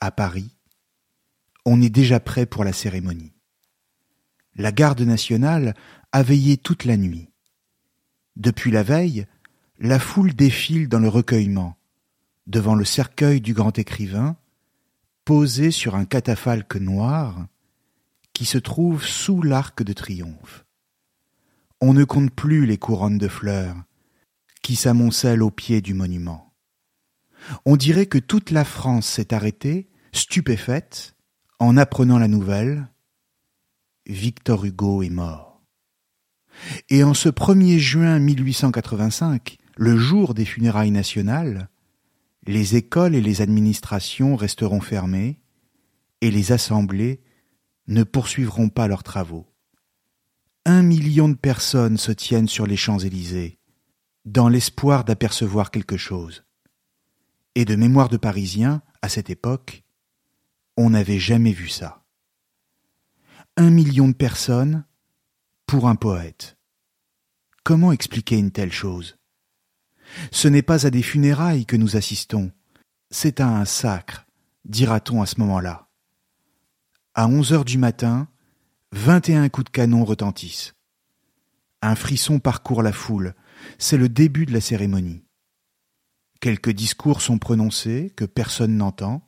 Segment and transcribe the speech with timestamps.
[0.00, 0.56] à Paris,
[1.64, 3.32] on est déjà prêt pour la cérémonie.
[4.54, 5.74] La garde nationale
[6.12, 7.28] a veillé toute la nuit.
[8.36, 9.26] Depuis la veille,
[9.78, 11.76] la foule défile dans le recueillement,
[12.46, 14.36] devant le cercueil du grand écrivain,
[15.24, 17.46] posé sur un catafalque noir
[18.32, 20.64] qui se trouve sous l'arc de triomphe.
[21.80, 23.76] On ne compte plus les couronnes de fleurs
[24.62, 26.45] qui s'amoncellent au pied du monument.
[27.64, 31.16] On dirait que toute la France s'est arrêtée, stupéfaite,
[31.58, 32.88] en apprenant la nouvelle.
[34.06, 35.62] Victor Hugo est mort.
[36.88, 41.68] Et en ce 1er juin 1885, le jour des funérailles nationales,
[42.46, 45.40] les écoles et les administrations resteront fermées
[46.20, 47.20] et les assemblées
[47.88, 49.46] ne poursuivront pas leurs travaux.
[50.64, 53.58] Un million de personnes se tiennent sur les Champs-Élysées,
[54.24, 56.45] dans l'espoir d'apercevoir quelque chose.
[57.58, 59.82] Et de mémoire de Parisiens, à cette époque,
[60.76, 62.04] on n'avait jamais vu ça.
[63.56, 64.84] Un million de personnes
[65.64, 66.58] pour un poète.
[67.64, 69.16] Comment expliquer une telle chose?
[70.32, 72.52] Ce n'est pas à des funérailles que nous assistons,
[73.10, 74.26] c'est à un sacre,
[74.66, 75.88] dira-t-on à ce moment-là.
[77.14, 78.28] À onze heures du matin,
[78.92, 80.74] vingt et un coups de canon retentissent.
[81.80, 83.34] Un frisson parcourt la foule,
[83.78, 85.25] c'est le début de la cérémonie.
[86.40, 89.26] Quelques discours sont prononcés que personne n'entend,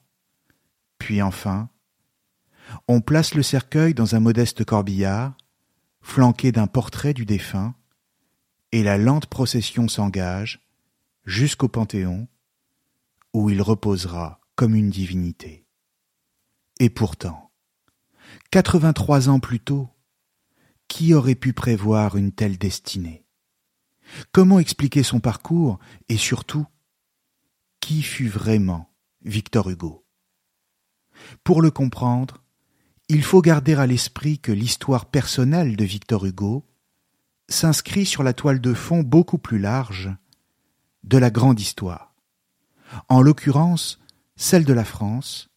[0.98, 1.70] puis enfin,
[2.86, 5.36] on place le cercueil dans un modeste corbillard,
[6.00, 7.74] flanqué d'un portrait du défunt,
[8.72, 10.60] et la lente procession s'engage,
[11.24, 12.28] jusqu'au Panthéon,
[13.32, 15.66] où il reposera comme une divinité.
[16.80, 17.50] Et pourtant,
[18.50, 19.88] quatre-vingt-trois ans plus tôt,
[20.88, 23.24] qui aurait pu prévoir une telle destinée?
[24.32, 26.66] Comment expliquer son parcours et surtout,
[27.80, 28.90] qui fut vraiment
[29.22, 30.04] Victor Hugo?
[31.44, 32.42] Pour le comprendre,
[33.08, 36.66] il faut garder à l'esprit que l'histoire personnelle de Victor Hugo
[37.48, 40.10] s'inscrit sur la toile de fond beaucoup plus large
[41.04, 42.14] de la grande histoire,
[43.08, 43.98] en l'occurrence
[44.36, 45.48] celle de la France,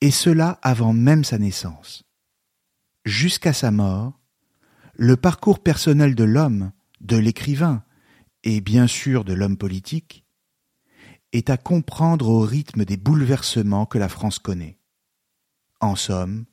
[0.00, 2.04] et cela avant même sa naissance.
[3.04, 4.18] Jusqu'à sa mort,
[4.94, 7.82] le parcours personnel de l'homme, de l'écrivain,
[8.44, 10.24] et bien sûr de l'homme politique,
[11.32, 14.78] est à comprendre au rythme des bouleversements que la France connaît.
[15.80, 16.44] En somme,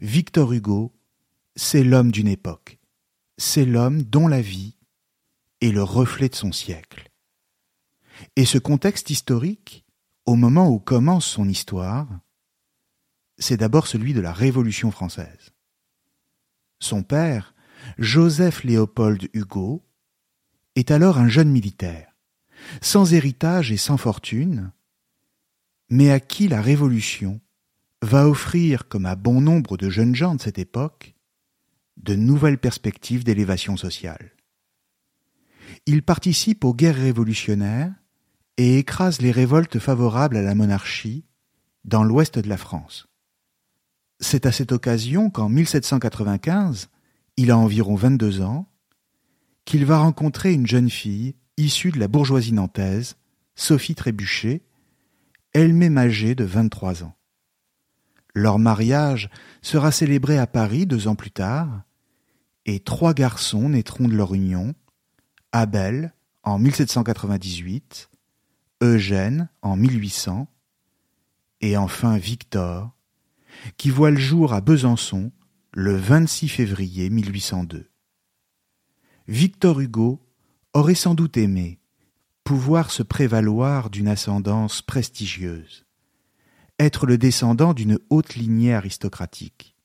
[0.00, 0.94] Victor Hugo,
[1.56, 2.78] c'est l'homme d'une époque,
[3.36, 4.76] c'est l'homme dont la vie
[5.60, 7.10] est le reflet de son siècle.
[8.36, 9.84] Et ce contexte historique,
[10.26, 12.08] au moment où commence son histoire,
[13.38, 15.50] c'est d'abord celui de la Révolution française.
[16.78, 17.54] Son père,
[17.98, 19.84] Joseph Léopold Hugo,
[20.76, 22.13] est alors un jeune militaire,
[22.80, 24.72] sans héritage et sans fortune,
[25.90, 27.40] mais à qui la Révolution
[28.02, 31.14] va offrir, comme à bon nombre de jeunes gens de cette époque,
[31.96, 34.32] de nouvelles perspectives d'élévation sociale.
[35.86, 37.92] Il participe aux guerres révolutionnaires
[38.56, 41.24] et écrase les révoltes favorables à la monarchie
[41.84, 43.06] dans l'ouest de la France.
[44.20, 46.88] C'est à cette occasion qu'en 1795,
[47.36, 48.68] il a environ 22 ans,
[49.64, 53.16] qu'il va rencontrer une jeune fille issue de la bourgeoisie nantaise,
[53.54, 54.62] Sophie Trébuchet,
[55.52, 57.16] elle-même âgée de 23 ans.
[58.34, 59.30] Leur mariage
[59.62, 61.82] sera célébré à Paris deux ans plus tard,
[62.66, 64.74] et trois garçons naîtront de leur union,
[65.52, 66.12] Abel
[66.42, 68.10] en 1798,
[68.82, 70.48] Eugène en 1800,
[71.60, 72.90] et enfin Victor,
[73.76, 75.30] qui voit le jour à Besançon
[75.72, 77.88] le 26 février 1802.
[79.28, 80.23] Victor Hugo
[80.74, 81.78] aurait sans doute aimé
[82.42, 85.86] pouvoir se prévaloir d'une ascendance prestigieuse,
[86.78, 89.76] être le descendant d'une haute lignée aristocratique.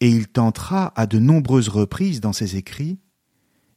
[0.00, 2.98] Et il tentera à de nombreuses reprises dans ses écrits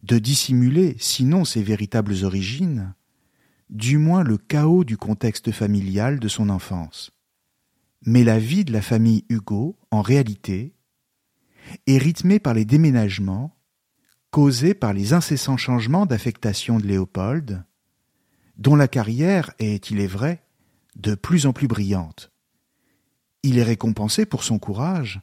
[0.02, 2.94] de dissimuler, sinon ses véritables origines,
[3.70, 7.12] du moins le chaos du contexte familial de son enfance.
[8.06, 10.74] Mais la vie de la famille Hugo, en réalité,
[11.88, 13.56] est rythmée par les déménagements
[14.34, 17.64] causés par les incessants changements d'affectation de Léopold,
[18.58, 20.44] dont la carrière est, il est vrai,
[20.96, 22.32] de plus en plus brillante.
[23.44, 25.22] Il est récompensé pour son courage,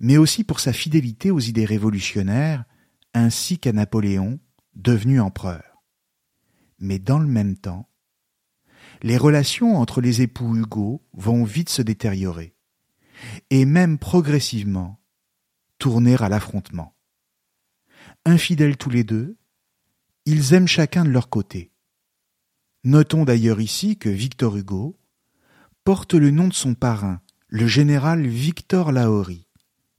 [0.00, 2.64] mais aussi pour sa fidélité aux idées révolutionnaires,
[3.12, 4.40] ainsi qu'à Napoléon,
[4.74, 5.82] devenu empereur.
[6.78, 7.90] Mais dans le même temps,
[9.02, 12.56] les relations entre les époux Hugo vont vite se détériorer,
[13.50, 14.98] et même progressivement
[15.76, 16.93] tourner à l'affrontement.
[18.26, 19.36] Infidèles tous les deux,
[20.24, 21.70] ils aiment chacun de leur côté.
[22.82, 24.98] Notons d'ailleurs ici que Victor Hugo
[25.84, 29.46] porte le nom de son parrain, le général Victor Lahorie,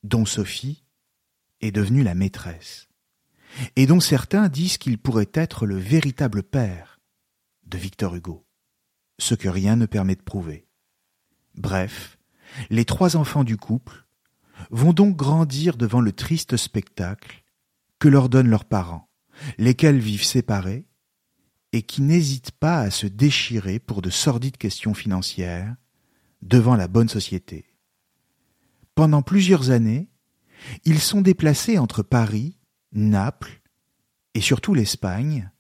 [0.04, 0.84] dont Sophie
[1.62, 2.88] est devenue la maîtresse,
[3.76, 7.00] et dont certains disent qu'il pourrait être le véritable père
[7.68, 8.44] de Victor Hugo,
[9.20, 10.68] ce que rien ne permet de prouver.
[11.54, 12.18] Bref,
[12.72, 14.08] les trois enfants du couple
[14.72, 17.45] vont donc grandir devant le triste spectacle
[18.00, 19.10] que leur donnent leurs parents,
[19.58, 20.88] lesquels vivent séparés
[21.72, 25.76] et qui n'hésitent pas à se déchirer pour de sordides questions financières
[26.42, 27.66] devant la bonne société.
[28.94, 30.10] Pendant plusieurs années,
[30.86, 32.58] ils sont déplacés entre Paris,
[32.94, 33.62] Naples
[34.34, 35.52] et surtout l'Espagne,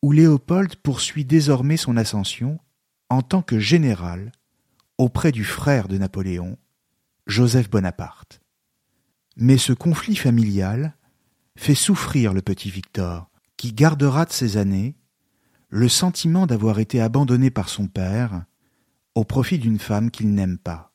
[0.00, 2.60] où Léopold poursuit désormais son ascension
[3.08, 4.32] en tant que général
[4.98, 6.58] auprès du frère de Napoléon,
[7.26, 8.40] Joseph Bonaparte.
[9.36, 10.96] Mais ce conflit familial
[11.56, 14.96] fait souffrir le petit Victor, qui gardera de ses années
[15.68, 18.44] le sentiment d'avoir été abandonné par son père
[19.14, 20.94] au profit d'une femme qu'il n'aime pas.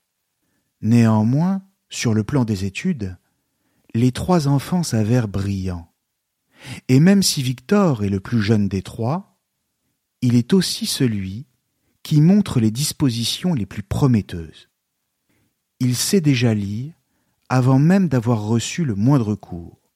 [0.82, 3.18] Néanmoins, sur le plan des études,
[3.94, 5.92] les trois enfants s'avèrent brillants.
[6.88, 9.40] Et même si Victor est le plus jeune des trois,
[10.22, 11.48] il est aussi celui
[12.04, 14.70] qui montre les dispositions les plus prometteuses.
[15.80, 16.94] Il sait déjà lire
[17.50, 19.87] avant même d'avoir reçu le moindre cours.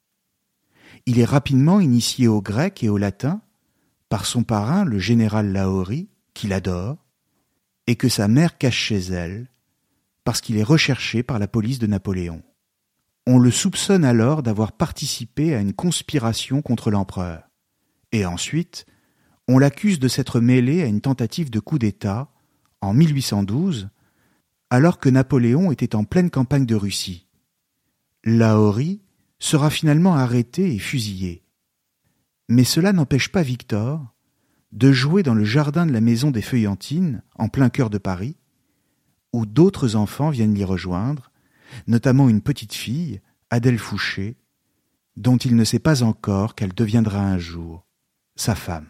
[1.05, 3.41] Il est rapidement initié au grec et au latin
[4.09, 6.97] par son parrain, le général Lahorie, qu'il adore,
[7.87, 9.49] et que sa mère cache chez elle,
[10.25, 12.43] parce qu'il est recherché par la police de Napoléon.
[13.25, 17.43] On le soupçonne alors d'avoir participé à une conspiration contre l'empereur,
[18.11, 18.85] et ensuite
[19.47, 22.29] on l'accuse de s'être mêlé à une tentative de coup d'État
[22.81, 23.89] en 1812,
[24.69, 27.27] alors que Napoléon était en pleine campagne de Russie.
[28.23, 29.01] Lahorie
[29.41, 31.43] sera finalement arrêté et fusillé.
[32.47, 34.13] Mais cela n'empêche pas Victor
[34.71, 38.37] de jouer dans le jardin de la maison des Feuillantines, en plein cœur de Paris,
[39.33, 41.31] où d'autres enfants viennent l'y rejoindre,
[41.87, 43.19] notamment une petite fille,
[43.49, 44.37] Adèle Fouché,
[45.17, 47.85] dont il ne sait pas encore qu'elle deviendra un jour
[48.35, 48.87] sa femme.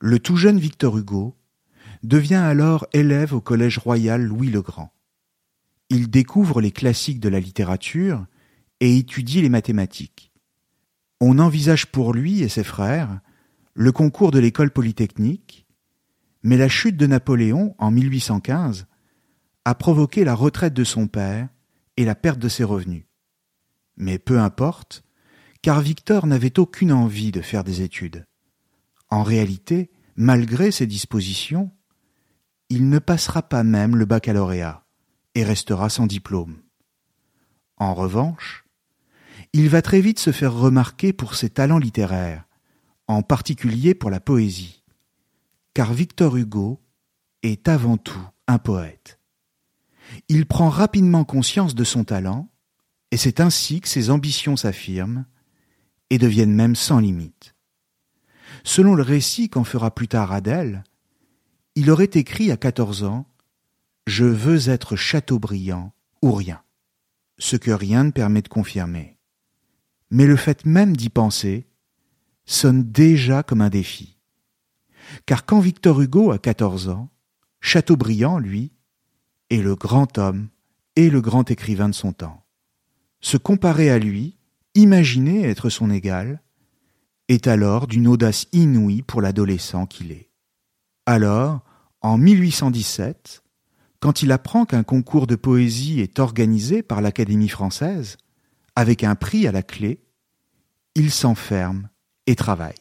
[0.00, 1.36] Le tout jeune Victor Hugo
[2.02, 4.92] devient alors élève au Collège royal Louis le Grand.
[5.90, 8.26] Il découvre les classiques de la littérature
[8.82, 10.32] et étudie les mathématiques
[11.24, 13.20] on envisage pour lui et ses frères
[13.74, 15.68] le concours de l'école polytechnique,
[16.42, 18.86] mais la chute de Napoléon en 1815
[19.64, 21.48] a provoqué la retraite de son père
[21.96, 23.04] et la perte de ses revenus.
[23.96, 25.04] Mais peu importe,
[25.62, 28.26] car Victor n'avait aucune envie de faire des études.
[29.08, 31.70] En réalité, malgré ses dispositions,
[32.68, 34.84] il ne passera pas même le baccalauréat
[35.36, 36.62] et restera sans diplôme.
[37.76, 38.61] En revanche,
[39.52, 42.44] il va très vite se faire remarquer pour ses talents littéraires,
[43.06, 44.82] en particulier pour la poésie,
[45.74, 46.80] car Victor Hugo
[47.42, 49.18] est avant tout un poète.
[50.28, 52.48] Il prend rapidement conscience de son talent,
[53.10, 55.26] et c'est ainsi que ses ambitions s'affirment
[56.08, 57.54] et deviennent même sans limite.
[58.64, 60.84] Selon le récit qu'en fera plus tard Adèle,
[61.74, 63.26] il aurait écrit à quatorze ans
[64.06, 65.92] Je veux être Chateaubriand
[66.22, 66.62] ou rien,
[67.38, 69.18] ce que rien ne permet de confirmer
[70.12, 71.66] mais le fait même d'y penser
[72.44, 74.18] sonne déjà comme un défi.
[75.24, 77.08] Car quand Victor Hugo a quatorze ans,
[77.60, 78.72] Chateaubriand, lui,
[79.48, 80.48] est le grand homme
[80.96, 82.44] et le grand écrivain de son temps.
[83.20, 84.36] Se comparer à lui,
[84.74, 86.42] imaginer être son égal,
[87.28, 90.28] est alors d'une audace inouïe pour l'adolescent qu'il est.
[91.06, 91.62] Alors,
[92.02, 93.42] en 1817,
[94.00, 98.18] quand il apprend qu'un concours de poésie est organisé par l'Académie française,
[98.74, 100.01] avec un prix à la clé,
[100.94, 101.88] il s'enferme
[102.26, 102.74] et travaille.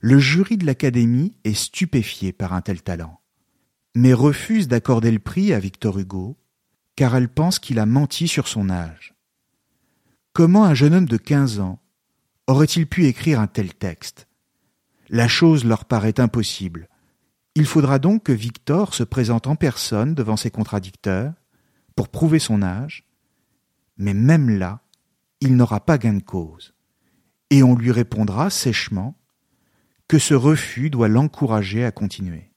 [0.00, 3.20] Le jury de l'Académie est stupéfié par un tel talent,
[3.94, 6.36] mais refuse d'accorder le prix à Victor Hugo,
[6.96, 9.14] car elle pense qu'il a menti sur son âge.
[10.32, 11.80] Comment un jeune homme de quinze ans
[12.46, 14.28] aurait-il pu écrire un tel texte?
[15.08, 16.88] La chose leur paraît impossible.
[17.54, 21.32] Il faudra donc que Victor se présente en personne devant ses contradicteurs
[21.94, 23.06] pour prouver son âge,
[23.96, 24.80] mais même là,
[25.40, 26.73] il n'aura pas gain de cause,
[27.54, 29.16] et on lui répondra sèchement
[30.08, 32.50] que ce refus doit l'encourager à continuer.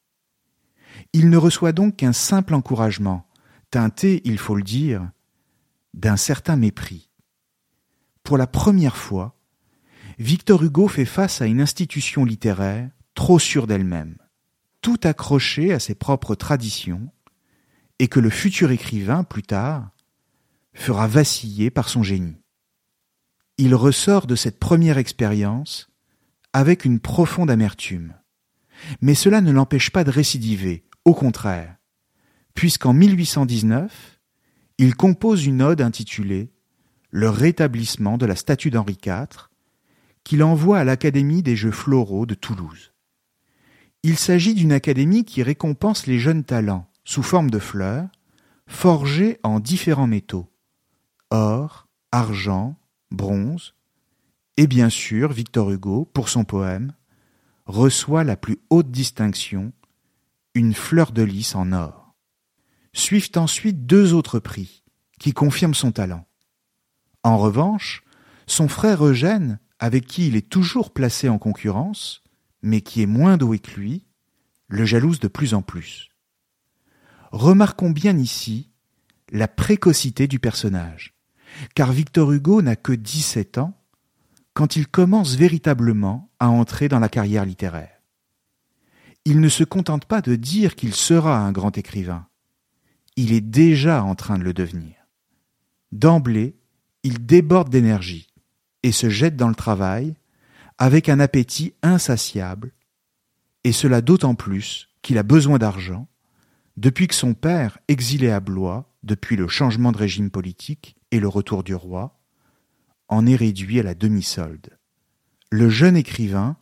[1.13, 3.29] Il ne reçoit donc qu'un simple encouragement,
[3.69, 5.07] teinté, il faut le dire,
[5.93, 7.11] d'un certain mépris.
[8.23, 9.39] Pour la première fois,
[10.17, 14.17] Victor Hugo fait face à une institution littéraire trop sûre d'elle-même,
[14.81, 17.11] tout accrochée à ses propres traditions,
[17.99, 19.91] et que le futur écrivain, plus tard,
[20.73, 22.41] fera vaciller par son génie.
[23.57, 25.89] Il ressort de cette première expérience
[26.53, 28.13] avec une profonde amertume.
[29.01, 31.75] Mais cela ne l'empêche pas de récidiver, au contraire,
[32.53, 34.19] puisqu'en 1819,
[34.77, 36.51] il compose une ode intitulée
[37.09, 39.49] Le rétablissement de la statue d'Henri IV,
[40.23, 42.93] qu'il envoie à l'Académie des Jeux floraux de Toulouse.
[44.03, 48.07] Il s'agit d'une académie qui récompense les jeunes talents sous forme de fleurs,
[48.67, 50.51] forgées en différents métaux
[51.31, 52.77] or, argent,
[53.11, 53.73] bronze,
[54.57, 56.93] et bien sûr Victor Hugo, pour son poème,
[57.65, 59.73] reçoit la plus haute distinction,
[60.53, 62.15] une fleur de lys en or.
[62.93, 64.83] Suivent ensuite deux autres prix,
[65.19, 66.25] qui confirment son talent.
[67.23, 68.03] En revanche,
[68.47, 72.23] son frère Eugène avec qui il est toujours placé en concurrence,
[72.61, 74.03] mais qui est moins doué que lui,
[74.67, 76.09] le jalouse de plus en plus.
[77.31, 78.71] Remarquons bien ici
[79.31, 81.16] la précocité du personnage,
[81.75, 83.73] car Victor Hugo n'a que dix-sept ans
[84.53, 88.01] quand il commence véritablement à entrer dans la carrière littéraire.
[89.23, 92.27] Il ne se contente pas de dire qu'il sera un grand écrivain,
[93.15, 94.95] il est déjà en train de le devenir.
[95.91, 96.55] D'emblée,
[97.03, 98.27] il déborde d'énergie,
[98.83, 100.15] et se jette dans le travail
[100.77, 102.71] avec un appétit insatiable,
[103.63, 106.07] et cela d'autant plus qu'il a besoin d'argent,
[106.77, 111.27] depuis que son père, exilé à Blois, depuis le changement de régime politique et le
[111.27, 112.19] retour du roi,
[113.07, 114.77] en est réduit à la demi-solde.
[115.51, 116.57] Le jeune écrivain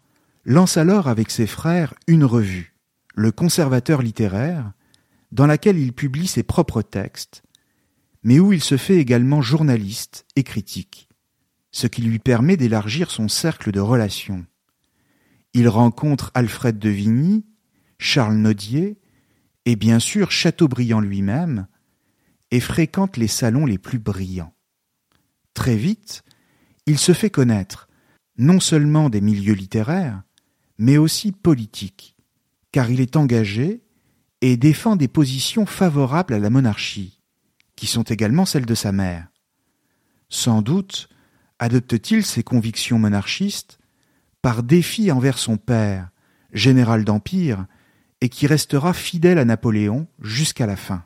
[0.46, 2.76] lance alors avec ses frères une revue,
[3.16, 4.74] le conservateur littéraire,
[5.32, 7.44] dans laquelle il publie ses propres textes,
[8.24, 11.10] mais où il se fait également journaliste et critique
[11.76, 14.46] ce qui lui permet d'élargir son cercle de relations.
[15.54, 17.46] Il rencontre Alfred de Vigny,
[17.98, 18.98] Charles Nodier,
[19.66, 21.68] et bien sûr Chateaubriand lui-même,
[22.52, 24.54] et fréquente les salons les plus brillants.
[25.54, 26.24] Très vite,
[26.86, 27.88] il se fait connaître,
[28.38, 30.22] non seulement des milieux littéraires,
[30.78, 32.16] mais aussi politiques,
[32.72, 33.82] car il est engagé
[34.42, 37.22] et défend des positions favorables à la monarchie,
[37.76, 39.28] qui sont également celles de sa mère.
[40.30, 41.10] Sans doute
[41.60, 43.80] adopte-t-il ses convictions monarchistes
[44.42, 46.10] par défi envers son père,
[46.52, 47.66] général d'Empire,
[48.22, 51.06] et qui restera fidèle à Napoléon jusqu'à la fin.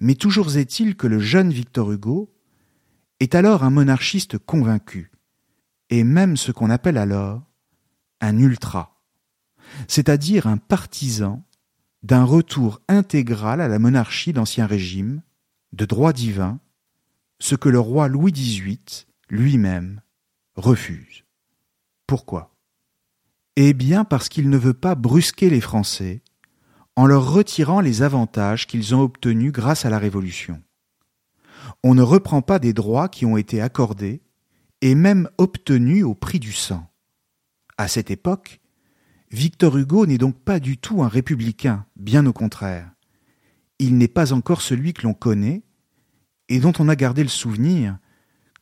[0.00, 2.34] Mais toujours est-il que le jeune Victor Hugo
[3.20, 5.12] est alors un monarchiste convaincu,
[5.90, 7.42] et même ce qu'on appelle alors
[8.22, 9.02] un ultra,
[9.88, 11.44] c'est-à-dire un partisan
[12.02, 15.22] d'un retour intégral à la monarchie d'Ancien Régime,
[15.72, 16.60] de droit divin,
[17.38, 20.00] ce que le roi Louis XVIII lui-même
[20.56, 21.24] refuse.
[22.06, 22.56] Pourquoi?
[23.56, 26.22] Eh bien parce qu'il ne veut pas brusquer les Français
[27.00, 30.62] en leur retirant les avantages qu'ils ont obtenus grâce à la Révolution.
[31.82, 34.20] On ne reprend pas des droits qui ont été accordés
[34.82, 36.90] et même obtenus au prix du sang.
[37.78, 38.60] À cette époque,
[39.30, 42.90] Victor Hugo n'est donc pas du tout un républicain, bien au contraire.
[43.78, 45.62] Il n'est pas encore celui que l'on connaît
[46.50, 47.96] et dont on a gardé le souvenir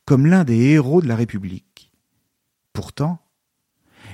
[0.04, 1.90] comme l'un des héros de la République.
[2.72, 3.18] Pourtant,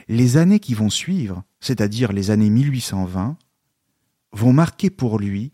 [0.09, 3.37] les années qui vont suivre, c'est-à-dire les années 1820,
[4.35, 5.53] vont marquer pour lui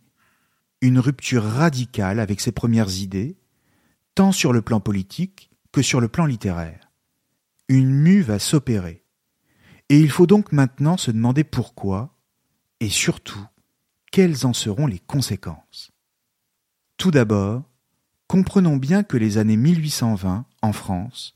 [0.81, 3.37] une rupture radicale avec ses premières idées,
[4.15, 6.91] tant sur le plan politique que sur le plan littéraire.
[7.69, 9.05] Une mue va s'opérer.
[9.89, 12.17] Et il faut donc maintenant se demander pourquoi,
[12.81, 13.45] et surtout,
[14.11, 15.93] quelles en seront les conséquences.
[16.97, 17.63] Tout d'abord,
[18.27, 21.35] comprenons bien que les années 1820, en France,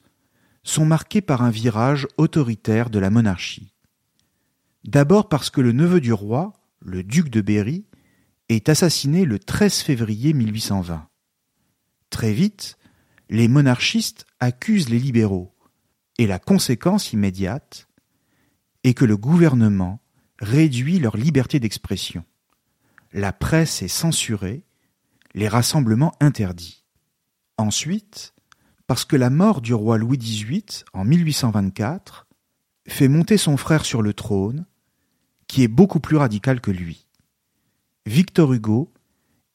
[0.63, 3.75] sont marquées par un virage autoritaire de la monarchie.
[4.85, 6.53] D'abord parce que le neveu du roi,
[6.85, 7.87] le duc de Berry,
[8.49, 11.09] est assassiné le 13 février 1820.
[12.11, 12.79] Très vite,
[13.31, 15.55] les monarchistes accusent les libéraux,
[16.19, 17.88] et la conséquence immédiate
[18.85, 20.00] est que le gouvernement
[20.38, 22.25] réduit leur liberté d'expression.
[23.12, 24.64] La presse est censurée,
[25.35, 26.85] les rassemblements interdits.
[27.57, 28.35] Ensuite,
[28.87, 32.26] parce que la mort du roi Louis XVIII en 1824
[32.87, 34.67] fait monter son frère sur le trône
[35.47, 37.07] qui est beaucoup plus radical que lui.
[38.07, 38.93] Victor Hugo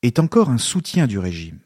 [0.01, 1.59] est encore un soutien du régime,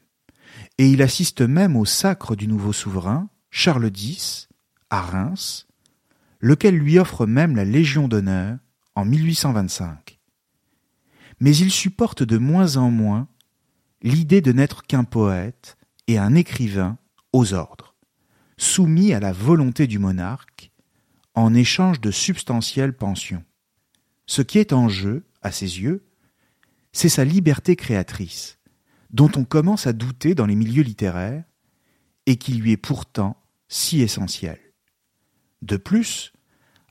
[0.78, 4.48] et il assiste même au sacre du nouveau souverain, Charles X,
[4.90, 5.66] à Reims,
[6.40, 8.58] lequel lui offre même la Légion d'honneur
[8.94, 10.18] en 1825.
[11.40, 13.28] Mais il supporte de moins en moins
[14.02, 15.76] l'idée de n'être qu'un poète
[16.06, 16.98] et un écrivain
[17.32, 17.94] aux ordres,
[18.56, 20.70] soumis à la volonté du monarque
[21.34, 23.44] en échange de substantielles pensions.
[24.26, 26.04] Ce qui est en jeu, à ses yeux,
[26.92, 28.58] c'est sa liberté créatrice,
[29.10, 31.44] dont on commence à douter dans les milieux littéraires,
[32.26, 33.36] et qui lui est pourtant
[33.68, 34.60] si essentielle.
[35.62, 36.32] De plus,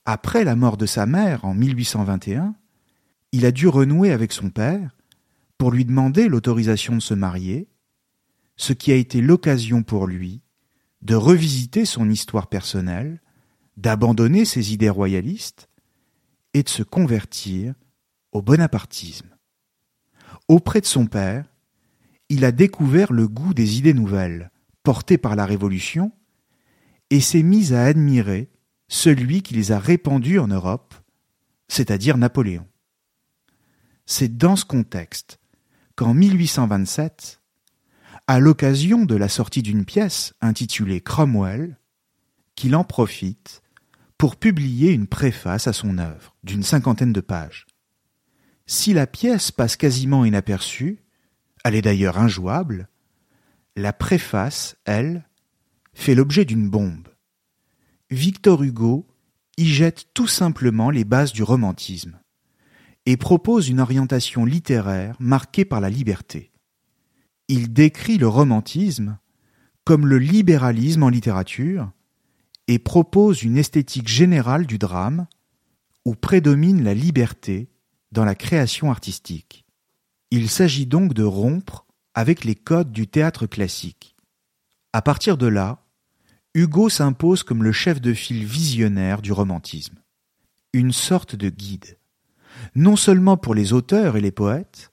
[0.06, 2.56] après la mort de sa mère en 1821,
[3.32, 4.96] il a dû renouer avec son père
[5.58, 7.68] pour lui demander l'autorisation de se marier,
[8.58, 10.42] ce qui a été l'occasion pour lui
[11.02, 13.22] de revisiter son histoire personnelle,
[13.78, 15.68] d'abandonner ses idées royalistes
[16.54, 17.74] et de se convertir
[18.32, 19.30] au bonapartisme.
[20.48, 21.46] Auprès de son père,
[22.30, 24.52] il a découvert le goût des idées nouvelles,
[24.84, 26.12] portées par la Révolution,
[27.10, 28.50] et s'est mis à admirer
[28.88, 30.94] celui qui les a répandues en Europe,
[31.68, 32.68] c'est-à-dire Napoléon.
[34.06, 35.40] C'est dans ce contexte
[35.96, 37.42] qu'en 1827,
[38.28, 41.78] à l'occasion de la sortie d'une pièce intitulée Cromwell,
[42.56, 43.63] qu'il en profite
[44.24, 47.68] pour publier une préface à son œuvre d'une cinquantaine de pages.
[48.66, 51.04] Si la pièce passe quasiment inaperçue,
[51.66, 52.88] elle est d'ailleurs injouable,
[53.76, 55.28] la préface, elle,
[55.94, 57.10] fait l'objet d'une bombe.
[58.12, 59.06] Victor Hugo
[59.58, 62.18] y jette tout simplement les bases du romantisme
[63.06, 66.54] et propose une orientation littéraire marquée par la liberté.
[67.50, 69.20] Il décrit le romantisme
[69.84, 71.92] comme le libéralisme en littérature
[72.68, 75.28] et propose une esthétique générale du drame
[76.06, 77.70] où prédomine la liberté
[78.12, 79.66] dans la création artistique.
[80.32, 84.16] Il s'agit donc de rompre avec les codes du théâtre classique.
[84.94, 85.84] À partir de là,
[86.54, 89.96] Hugo s'impose comme le chef de file visionnaire du romantisme,
[90.72, 91.98] une sorte de guide,
[92.76, 94.92] non seulement pour les auteurs et les poètes,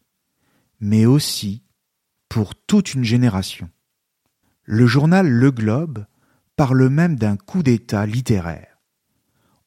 [0.80, 1.62] mais aussi
[2.30, 3.68] pour toute une génération.
[4.64, 6.06] Le journal Le Globe
[6.60, 8.82] parle même d'un coup d'État littéraire.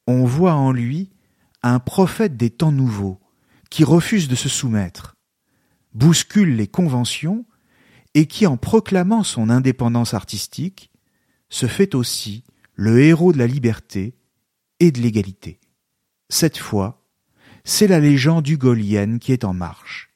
[0.06, 1.10] On voit en lui
[1.64, 3.20] un prophète des temps nouveaux
[3.72, 5.16] qui refuse de se soumettre,
[5.96, 7.48] bouscule les conventions
[8.14, 10.92] et qui, en proclamant son indépendance artistique,
[11.50, 12.44] se fait aussi
[12.76, 14.16] le héros de la liberté
[14.80, 15.60] et de l'égalité.
[16.30, 17.08] Cette fois,
[17.64, 20.14] c'est la légende hugolienne qui est en marche,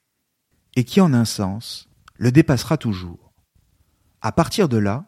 [0.76, 3.34] et qui, en un sens, le dépassera toujours.
[4.22, 5.08] À partir de là,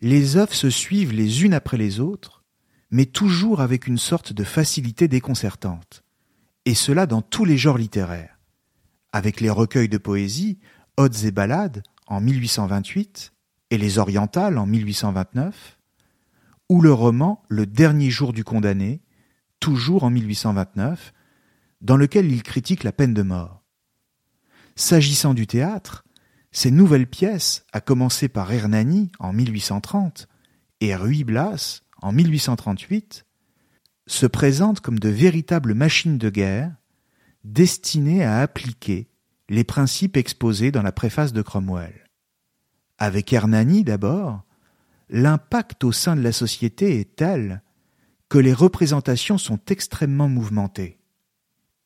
[0.00, 2.44] les œuvres se suivent les unes après les autres,
[2.90, 6.04] mais toujours avec une sorte de facilité déconcertante,
[6.64, 8.38] et cela dans tous les genres littéraires,
[9.12, 10.58] avec les recueils de poésie,
[10.96, 13.32] Odes et Ballades en 1828
[13.70, 15.78] et les Orientales en 1829,
[16.68, 19.02] ou le roman Le dernier jour du condamné,
[19.60, 21.12] toujours en 1829,
[21.80, 23.62] dans lequel il critique la peine de mort.
[24.76, 26.04] S'agissant du théâtre,
[26.58, 30.26] ces nouvelles pièces, à commencer par Hernani en 1830
[30.80, 33.26] et Ruy Blas en 1838,
[34.08, 36.74] se présentent comme de véritables machines de guerre
[37.44, 39.08] destinées à appliquer
[39.48, 42.10] les principes exposés dans la préface de Cromwell.
[42.98, 44.42] Avec Hernani d'abord,
[45.10, 47.62] l'impact au sein de la société est tel
[48.28, 50.98] que les représentations sont extrêmement mouvementées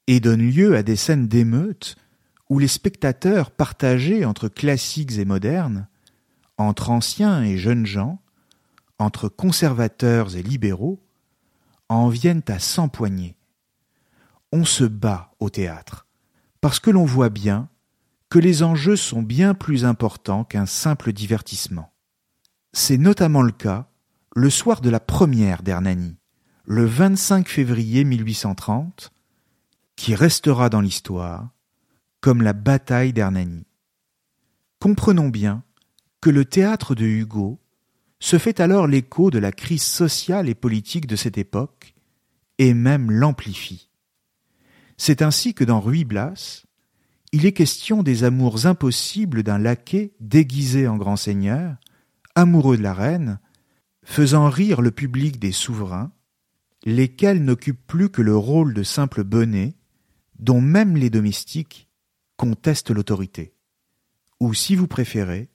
[0.06, 1.96] et donnent lieu à des scènes d'émeutes
[2.52, 5.88] où les spectateurs partagés entre classiques et modernes,
[6.58, 8.20] entre anciens et jeunes gens,
[8.98, 11.02] entre conservateurs et libéraux,
[11.88, 13.36] en viennent à s'empoigner.
[14.52, 16.06] On se bat au théâtre,
[16.60, 17.70] parce que l'on voit bien
[18.28, 21.94] que les enjeux sont bien plus importants qu'un simple divertissement.
[22.74, 23.88] C'est notamment le cas
[24.36, 26.18] le soir de la première d'Hernani,
[26.66, 29.10] le 25 février 1830,
[29.96, 31.48] qui restera dans l'histoire
[32.22, 33.66] comme la bataille d'Hernani.
[34.78, 35.64] Comprenons bien
[36.22, 37.60] que le théâtre de Hugo
[38.20, 41.94] se fait alors l'écho de la crise sociale et politique de cette époque,
[42.58, 43.90] et même l'amplifie.
[44.96, 46.64] C'est ainsi que dans Ruy Blas,
[47.32, 51.76] il est question des amours impossibles d'un laquais déguisé en grand seigneur,
[52.36, 53.40] amoureux de la reine,
[54.04, 56.12] faisant rire le public des souverains,
[56.84, 59.74] lesquels n'occupent plus que le rôle de simples bonnets,
[60.38, 61.88] dont même les domestiques
[62.42, 63.54] contestent l'autorité.
[64.40, 65.48] Ou si vous préférez,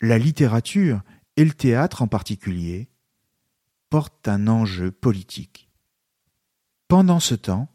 [0.00, 1.02] la littérature
[1.36, 2.88] et le théâtre en particulier
[3.90, 5.68] portent un enjeu politique.
[6.88, 7.68] Pendant ce temps,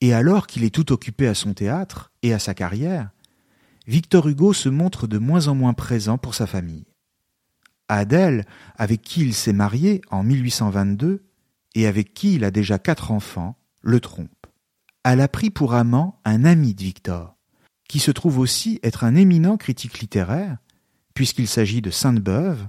[0.00, 3.10] et alors qu'il est tout occupé à son théâtre et à sa carrière,
[3.88, 6.86] Victor Hugo se montre de moins en moins présent pour sa famille.
[7.88, 11.24] Adèle, avec qui il s'est marié en 1822
[11.74, 14.46] et avec qui il a déjà quatre enfants, le trompe.
[15.02, 17.37] Elle a pris pour amant un ami de Victor,
[17.88, 20.58] qui se trouve aussi être un éminent critique littéraire,
[21.14, 22.68] puisqu'il s'agit de Sainte-Beuve,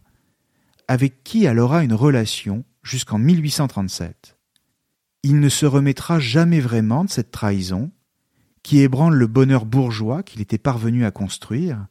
[0.87, 4.39] avec qui elle aura une relation jusqu'en 1837
[5.23, 7.91] il ne se remettra jamais vraiment de cette trahison
[8.63, 11.87] qui ébranle le bonheur bourgeois qu'il était parvenu à construire,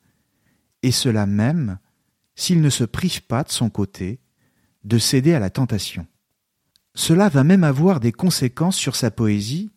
[0.83, 1.79] et cela même
[2.35, 4.21] s'il ne se prive pas de son côté
[4.85, 6.07] de céder à la tentation.
[6.95, 9.71] Cela va même avoir des conséquences sur sa poésie,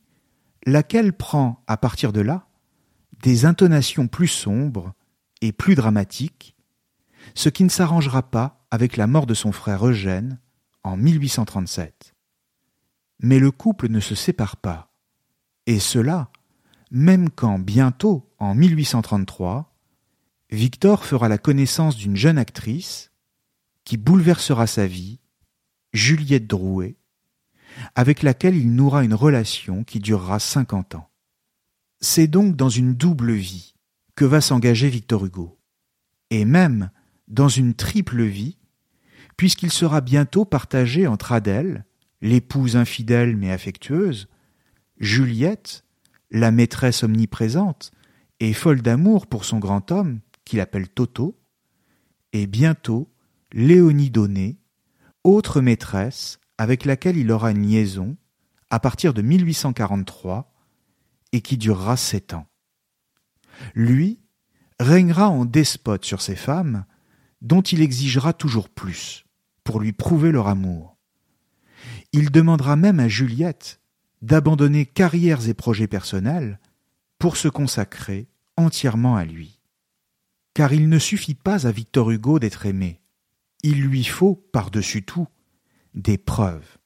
[0.66, 2.48] laquelle prend, à partir de là,
[3.22, 4.94] des intonations plus sombres
[5.42, 6.56] et plus dramatiques,
[7.36, 10.40] ce qui ne s'arrangera pas avec la mort de son frère Eugène
[10.84, 12.16] en 1837.
[13.20, 14.92] Mais le couple ne se sépare pas.
[15.68, 16.32] Et cela,
[16.90, 19.74] même quand bientôt, en 1833,
[20.50, 23.12] Victor fera la connaissance d'une jeune actrice
[23.86, 25.20] qui bouleversera sa vie,
[25.94, 26.98] Juliette Drouet,
[27.96, 31.11] avec laquelle il nouera une relation qui durera cinquante ans.
[32.02, 33.76] C'est donc dans une double vie
[34.16, 35.60] que va s'engager Victor Hugo,
[36.32, 36.90] et même
[37.28, 38.58] dans une triple vie,
[39.38, 41.86] puisqu'il sera bientôt partagé entre Adèle,
[42.22, 44.28] l'épouse infidèle mais affectueuse,
[44.98, 45.84] Juliette,
[46.32, 47.92] la maîtresse omniprésente
[48.40, 51.40] et folle d'amour pour son grand homme, qu'il appelle Toto,
[52.34, 53.12] et bientôt
[53.54, 54.58] Léonie Donné,
[55.24, 58.18] autre maîtresse avec laquelle il aura une liaison
[58.72, 60.51] à partir de 1843
[61.32, 62.48] et qui durera sept ans.
[63.76, 64.20] Lui
[64.80, 66.86] régnera en despote sur ses femmes,
[67.42, 69.26] dont il exigera toujours plus
[69.64, 70.98] pour lui prouver leur amour.
[72.14, 73.80] Il demandera même à Juliette
[74.22, 76.60] d'abandonner carrières et projets personnels
[77.20, 79.60] pour se consacrer entièrement à lui.
[80.54, 83.02] Car il ne suffit pas à Victor Hugo d'être aimé,
[83.64, 85.28] il lui faut, par-dessus tout,
[85.94, 86.78] des preuves.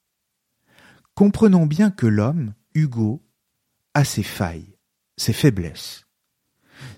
[1.13, 3.24] Comprenons bien que l'homme, Hugo,
[3.95, 4.77] a ses failles,
[5.17, 6.05] ses faiblesses.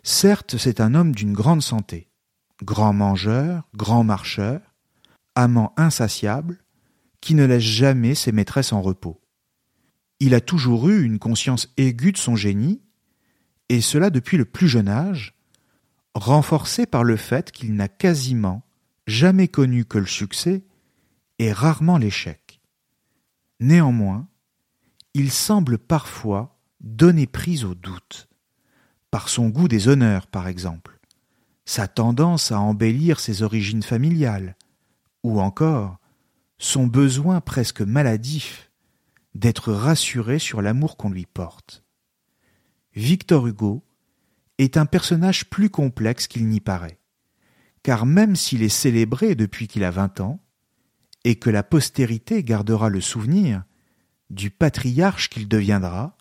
[0.03, 2.09] Certes, c'est un homme d'une grande santé,
[2.63, 4.59] grand mangeur, grand marcheur,
[5.35, 6.57] amant insatiable,
[7.21, 9.21] qui ne laisse jamais ses maîtresses en repos.
[10.19, 12.81] Il a toujours eu une conscience aiguë de son génie,
[13.69, 15.35] et cela depuis le plus jeune âge,
[16.15, 18.63] renforcé par le fait qu'il n'a quasiment
[19.05, 20.63] jamais connu que le succès
[21.37, 22.59] et rarement l'échec.
[23.59, 24.27] Néanmoins,
[25.13, 28.27] il semble parfois donner prise au doute,
[29.11, 30.99] par son goût des honneurs par exemple,
[31.65, 34.55] sa tendance à embellir ses origines familiales,
[35.23, 35.97] ou encore
[36.57, 38.71] son besoin presque maladif
[39.35, 41.83] d'être rassuré sur l'amour qu'on lui porte.
[42.95, 43.83] Victor Hugo
[44.57, 46.99] est un personnage plus complexe qu'il n'y paraît,
[47.83, 50.39] car même s'il est célébré depuis qu'il a vingt ans,
[51.23, 53.63] et que la postérité gardera le souvenir
[54.29, 56.16] du patriarche qu'il deviendra,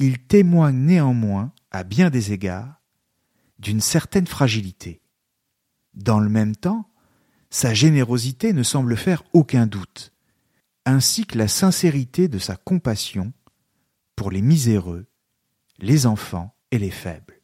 [0.00, 2.80] il témoigne néanmoins, à bien des égards,
[3.58, 5.02] d'une certaine fragilité.
[5.92, 6.88] Dans le même temps,
[7.50, 10.14] sa générosité ne semble faire aucun doute,
[10.86, 13.34] ainsi que la sincérité de sa compassion
[14.16, 15.06] pour les miséreux,
[15.78, 17.42] les enfants et les faibles.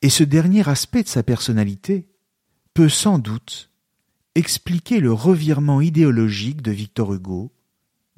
[0.00, 2.08] Et ce dernier aspect de sa personnalité
[2.72, 3.70] peut sans doute
[4.34, 7.52] expliquer le revirement idéologique de Victor Hugo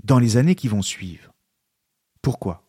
[0.04, 1.32] dans les années qui vont suivre.
[2.22, 2.63] Pourquoi?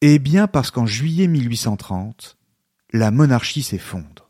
[0.00, 2.36] Eh bien parce qu'en juillet 1830,
[2.92, 4.28] la monarchie s'effondre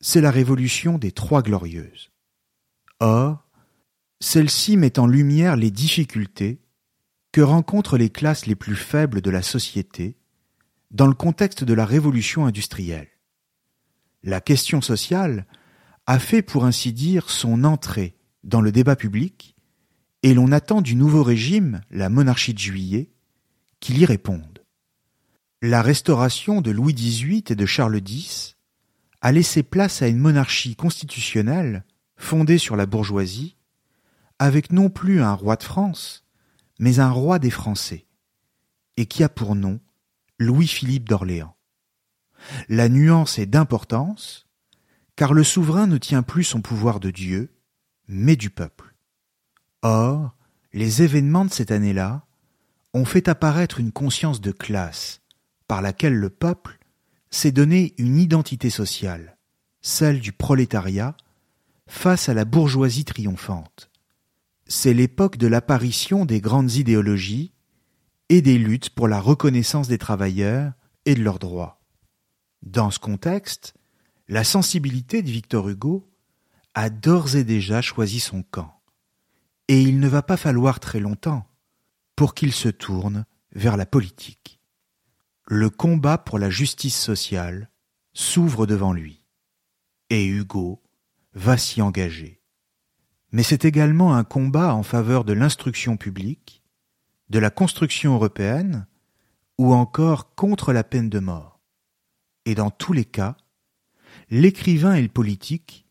[0.00, 2.12] c'est la révolution des Trois Glorieuses.
[3.00, 3.48] Or,
[4.20, 6.60] celle-ci met en lumière les difficultés
[7.32, 10.16] que rencontrent les classes les plus faibles de la société
[10.90, 13.08] dans le contexte de la révolution industrielle.
[14.22, 15.46] La question sociale
[16.06, 19.56] a fait pour ainsi dire son entrée dans le débat public
[20.22, 23.10] et l'on attend du nouveau régime, la monarchie de juillet,
[23.80, 24.55] qu'il y réponde.
[25.62, 28.56] La restauration de Louis XVIII et de Charles X
[29.22, 31.86] a laissé place à une monarchie constitutionnelle
[32.18, 33.56] fondée sur la bourgeoisie,
[34.38, 36.26] avec non plus un roi de France,
[36.78, 38.04] mais un roi des Français,
[38.98, 39.80] et qui a pour nom
[40.38, 41.56] Louis-Philippe d'Orléans.
[42.68, 44.46] La nuance est d'importance,
[45.16, 47.50] car le souverain ne tient plus son pouvoir de Dieu,
[48.08, 48.94] mais du peuple.
[49.80, 50.36] Or,
[50.74, 52.26] les événements de cette année-là
[52.92, 55.22] ont fait apparaître une conscience de classe,
[55.68, 56.78] par laquelle le peuple
[57.30, 59.36] s'est donné une identité sociale,
[59.80, 61.16] celle du prolétariat,
[61.86, 63.90] face à la bourgeoisie triomphante.
[64.66, 67.52] C'est l'époque de l'apparition des grandes idéologies
[68.28, 70.72] et des luttes pour la reconnaissance des travailleurs
[71.04, 71.80] et de leurs droits.
[72.62, 73.74] Dans ce contexte,
[74.28, 76.10] la sensibilité de Victor Hugo
[76.74, 78.80] a d'ores et déjà choisi son camp,
[79.68, 81.46] et il ne va pas falloir très longtemps
[82.16, 84.55] pour qu'il se tourne vers la politique.
[85.48, 87.70] Le combat pour la justice sociale
[88.14, 89.22] s'ouvre devant lui,
[90.10, 90.82] et Hugo
[91.34, 92.42] va s'y engager.
[93.30, 96.64] Mais c'est également un combat en faveur de l'instruction publique,
[97.28, 98.88] de la construction européenne,
[99.56, 101.60] ou encore contre la peine de mort.
[102.44, 103.36] Et dans tous les cas,
[104.30, 105.86] l'écrivain et le politique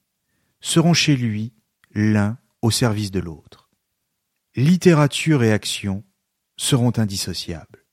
[0.59, 1.53] seront chez lui
[1.91, 3.69] l'un au service de l'autre.
[4.57, 6.03] Littérature et action
[6.57, 7.84] seront indissociables.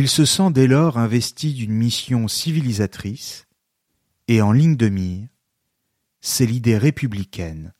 [0.00, 3.48] Il se sent dès lors investi d'une mission civilisatrice
[4.28, 5.28] et en ligne de mire,
[6.20, 7.74] c'est l'idée républicaine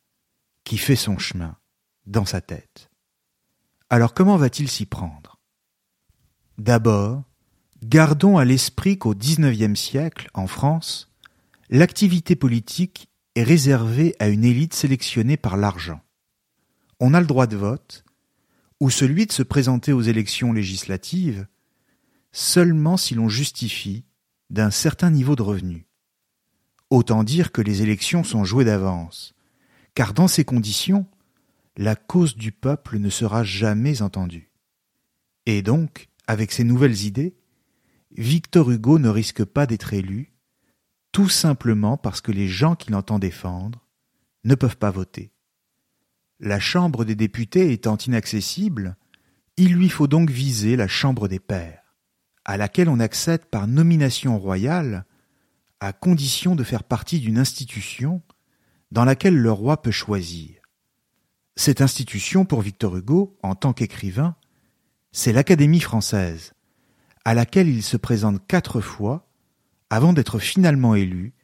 [0.64, 1.56] qui fait son chemin
[2.06, 2.90] dans sa tête.
[3.88, 5.38] Alors comment va-t-il s'y prendre?
[6.58, 7.22] D'abord,
[7.84, 11.12] gardons à l'esprit qu'au XIXe siècle, en France,
[11.70, 16.00] l'activité politique est réservée à une élite sélectionnée par l'argent.
[16.98, 18.04] On a le droit de vote,
[18.80, 21.46] ou celui de se présenter aux élections législatives,
[22.38, 24.04] seulement si l'on justifie
[24.48, 25.86] d'un certain niveau de revenus.
[26.88, 29.34] Autant dire que les élections sont jouées d'avance,
[29.94, 31.06] car dans ces conditions,
[31.76, 34.52] la cause du peuple ne sera jamais entendue.
[35.46, 37.36] Et donc, avec ces nouvelles idées,
[38.16, 40.32] Victor Hugo ne risque pas d'être élu,
[41.10, 43.84] tout simplement parce que les gens qu'il entend défendre
[44.44, 45.32] ne peuvent pas voter.
[46.38, 48.96] La Chambre des députés étant inaccessible,
[49.56, 51.87] il lui faut donc viser la Chambre des pairs,
[52.48, 55.04] à laquelle on accède par nomination royale
[55.80, 58.22] à condition de faire partie d'une institution
[58.90, 60.54] dans laquelle le roi peut choisir.
[61.56, 64.34] Cette institution, pour Victor Hugo, en tant qu'écrivain,
[65.12, 66.54] c'est l'Académie française,
[67.26, 69.28] à laquelle il se présente quatre fois
[69.90, 71.34] avant d'être finalement élu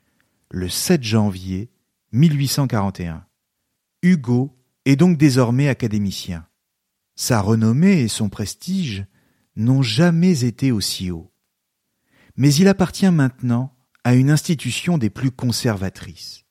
[0.50, 1.70] le 7 janvier
[2.12, 3.26] 1841.
[4.02, 6.46] Hugo est donc désormais académicien.
[7.14, 9.04] Sa renommée et son prestige
[9.56, 11.32] n'ont jamais été aussi hauts.
[12.36, 16.44] Mais il appartient maintenant à une institution des plus conservatrices.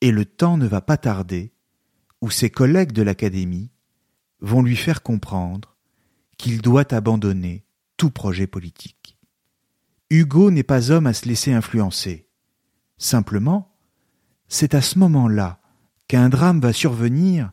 [0.00, 1.52] Et le temps ne va pas tarder
[2.20, 3.70] où ses collègues de l'Académie
[4.40, 5.76] vont lui faire comprendre
[6.36, 7.64] qu'il doit abandonner
[7.96, 9.18] tout projet politique.
[10.10, 12.28] Hugo n'est pas homme à se laisser influencer.
[12.96, 13.76] Simplement,
[14.48, 15.60] c'est à ce moment-là
[16.06, 17.52] qu'un drame va survenir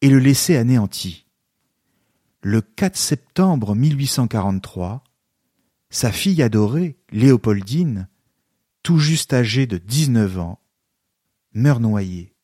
[0.00, 1.25] et le laisser anéanti.
[2.42, 5.02] Le 4 septembre 1843,
[5.90, 8.08] sa fille adorée, Léopoldine,
[8.82, 10.60] tout juste âgé de dix-neuf ans,
[11.54, 12.36] meurt noyé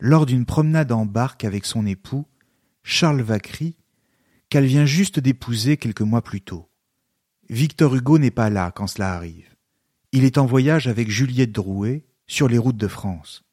[0.00, 2.26] lors d'une promenade en barque avec son époux,
[2.82, 3.76] Charles Vacry,
[4.48, 6.68] qu'elle vient juste d'épouser quelques mois plus tôt.
[7.48, 9.48] Victor Hugo n'est pas là quand cela arrive.
[10.12, 13.44] Il est en voyage avec Juliette Drouet sur les routes de France.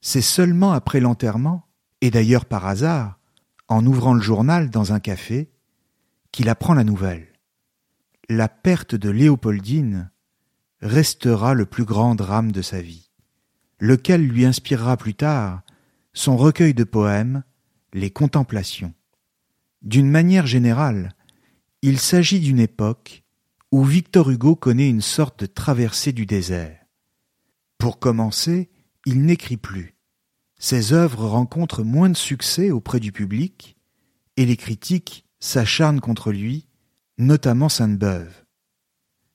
[0.00, 1.66] C'est seulement après l'enterrement,
[2.00, 3.17] et d'ailleurs par hasard,
[3.68, 5.50] en ouvrant le journal dans un café,
[6.32, 7.28] qu'il apprend la nouvelle.
[8.28, 10.10] La perte de Léopoldine
[10.80, 13.10] restera le plus grand drame de sa vie,
[13.80, 15.62] lequel lui inspirera plus tard
[16.12, 17.44] son recueil de poèmes,
[17.92, 18.94] Les Contemplations.
[19.82, 21.14] D'une manière générale,
[21.82, 23.22] il s'agit d'une époque
[23.70, 26.78] où Victor Hugo connaît une sorte de traversée du désert.
[27.76, 28.70] Pour commencer,
[29.06, 29.97] il n'écrit plus.
[30.58, 33.76] Ses œuvres rencontrent moins de succès auprès du public,
[34.36, 36.66] et les critiques s'acharnent contre lui,
[37.16, 38.44] notamment Sainte-Beuve.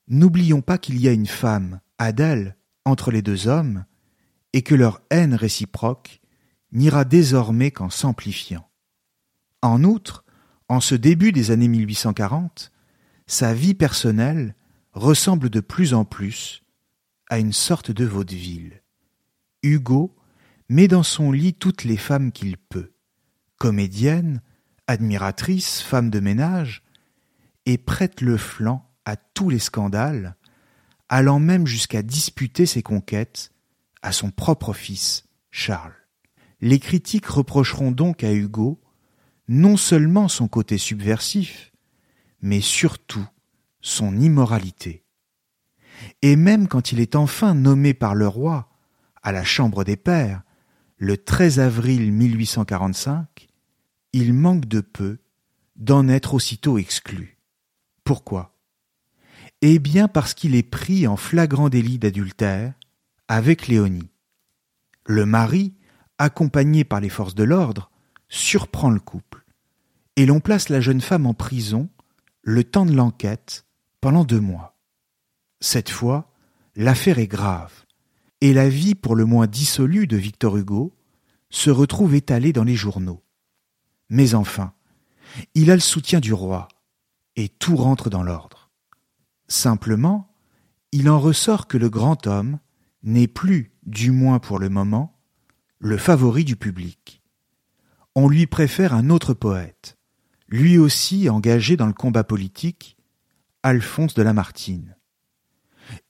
[0.08, 3.84] N'oublions pas qu'il y a une femme, Adèle, entre les deux hommes,
[4.52, 6.20] et que leur haine réciproque
[6.72, 8.68] n'ira désormais qu'en s'amplifiant.
[9.62, 10.24] En outre,
[10.68, 12.70] en ce début des années 1840,
[13.26, 14.54] sa vie personnelle
[14.92, 16.62] ressemble de plus en plus
[17.30, 18.82] à une sorte de vaudeville.
[19.62, 20.14] Hugo
[20.68, 22.92] met dans son lit toutes les femmes qu'il peut,
[23.58, 24.40] comédienne,
[24.86, 26.82] admiratrice, femme de ménage,
[27.66, 30.36] et prête le flanc à tous les scandales,
[31.08, 33.52] allant même jusqu'à disputer ses conquêtes
[34.02, 35.94] à son propre fils, Charles.
[36.60, 38.80] Les critiques reprocheront donc à Hugo
[39.48, 41.72] non seulement son côté subversif,
[42.40, 43.26] mais surtout
[43.80, 45.04] son immoralité.
[46.22, 48.70] Et même quand il est enfin nommé par le roi
[49.22, 50.42] à la Chambre des Pairs,
[50.96, 53.48] le 13 avril 1845,
[54.12, 55.18] il manque de peu
[55.76, 57.38] d'en être aussitôt exclu.
[58.04, 58.56] Pourquoi?
[59.60, 62.74] Eh bien parce qu'il est pris en flagrant délit d'adultère
[63.28, 64.10] avec Léonie.
[65.06, 65.74] Le mari,
[66.18, 67.90] accompagné par les forces de l'ordre,
[68.28, 69.44] surprend le couple,
[70.16, 71.88] et l'on place la jeune femme en prison
[72.42, 73.66] le temps de l'enquête
[74.00, 74.78] pendant deux mois.
[75.60, 76.30] Cette fois,
[76.76, 77.83] l'affaire est grave,
[78.44, 80.94] et la vie pour le moins dissolue de Victor Hugo
[81.48, 83.22] se retrouve étalée dans les journaux.
[84.10, 84.74] Mais enfin,
[85.54, 86.68] il a le soutien du roi,
[87.36, 88.70] et tout rentre dans l'ordre.
[89.48, 90.30] Simplement,
[90.92, 92.58] il en ressort que le grand homme
[93.02, 95.18] n'est plus, du moins pour le moment,
[95.78, 97.22] le favori du public.
[98.14, 99.96] On lui préfère un autre poète,
[100.48, 102.98] lui aussi engagé dans le combat politique,
[103.62, 104.98] Alphonse de Lamartine.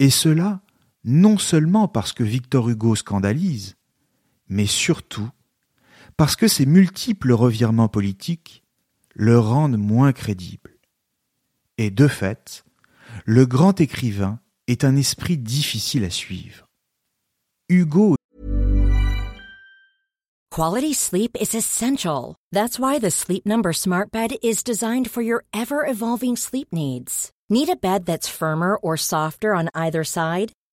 [0.01, 0.63] Et cela
[1.05, 3.77] non seulement parce que Victor Hugo scandalise,
[4.49, 5.29] mais surtout
[6.17, 8.63] parce que ses multiples revirements politiques
[9.15, 10.79] le rendent moins crédible.
[11.79, 12.65] Et de fait,
[13.25, 16.69] le grand écrivain est un esprit difficile à suivre.
[17.69, 18.17] Hugo
[20.51, 22.37] Quality sleep is essential.
[22.53, 27.33] That's why the Sleep Number Smart Bed is designed for your ever evolving sleep needs.
[27.51, 30.53] Need a bed that's firmer or softer on either side?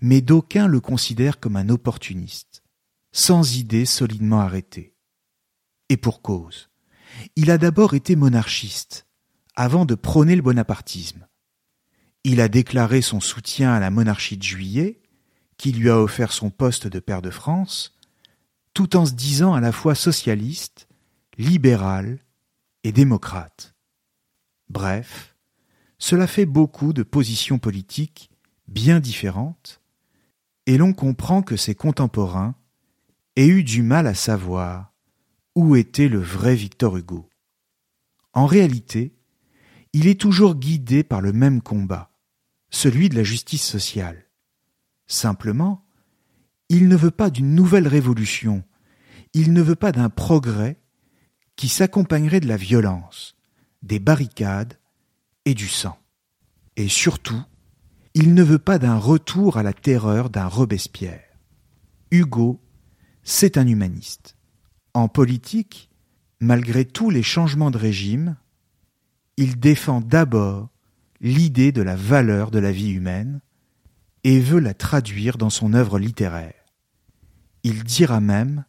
[0.00, 2.62] Mais d'aucuns le considèrent comme un opportuniste,
[3.12, 4.94] sans idée solidement arrêtée.
[5.88, 6.70] Et pour cause.
[7.36, 9.06] Il a d'abord été monarchiste,
[9.56, 11.26] avant de prôner le bonapartisme.
[12.24, 15.00] Il a déclaré son soutien à la monarchie de juillet,
[15.56, 17.98] qui lui a offert son poste de pair de France,
[18.74, 20.88] tout en se disant à la fois socialiste,
[21.36, 22.18] libéral
[22.84, 23.74] et démocrate.
[24.68, 25.36] Bref,
[25.98, 28.29] cela fait beaucoup de positions politiques
[28.70, 29.80] bien différentes,
[30.66, 32.54] et l'on comprend que ses contemporains
[33.36, 34.92] aient eu du mal à savoir
[35.54, 37.28] où était le vrai Victor Hugo.
[38.32, 39.14] En réalité,
[39.92, 42.12] il est toujours guidé par le même combat,
[42.70, 44.26] celui de la justice sociale.
[45.08, 45.84] Simplement,
[46.68, 48.62] il ne veut pas d'une nouvelle révolution,
[49.34, 50.80] il ne veut pas d'un progrès
[51.56, 53.34] qui s'accompagnerait de la violence,
[53.82, 54.78] des barricades
[55.44, 55.98] et du sang.
[56.76, 57.42] Et surtout,
[58.14, 61.22] il ne veut pas d'un retour à la terreur d'un Robespierre.
[62.10, 62.60] Hugo,
[63.22, 64.36] c'est un humaniste.
[64.94, 65.90] En politique,
[66.40, 68.36] malgré tous les changements de régime,
[69.36, 70.70] il défend d'abord
[71.20, 73.40] l'idée de la valeur de la vie humaine
[74.24, 76.54] et veut la traduire dans son œuvre littéraire.
[77.62, 78.64] Il dira même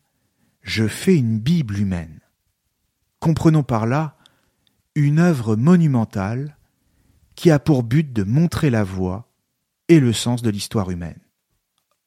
[0.62, 2.20] Je fais une Bible humaine.
[3.20, 4.18] Comprenons par là
[4.94, 6.58] une œuvre monumentale
[7.36, 9.31] qui a pour but de montrer la voie
[9.92, 11.20] et le sens de l'histoire humaine.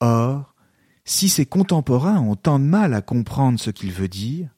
[0.01, 0.55] Or,
[1.05, 4.49] si ses contemporains ont tant de mal à comprendre ce qu'il veut dire,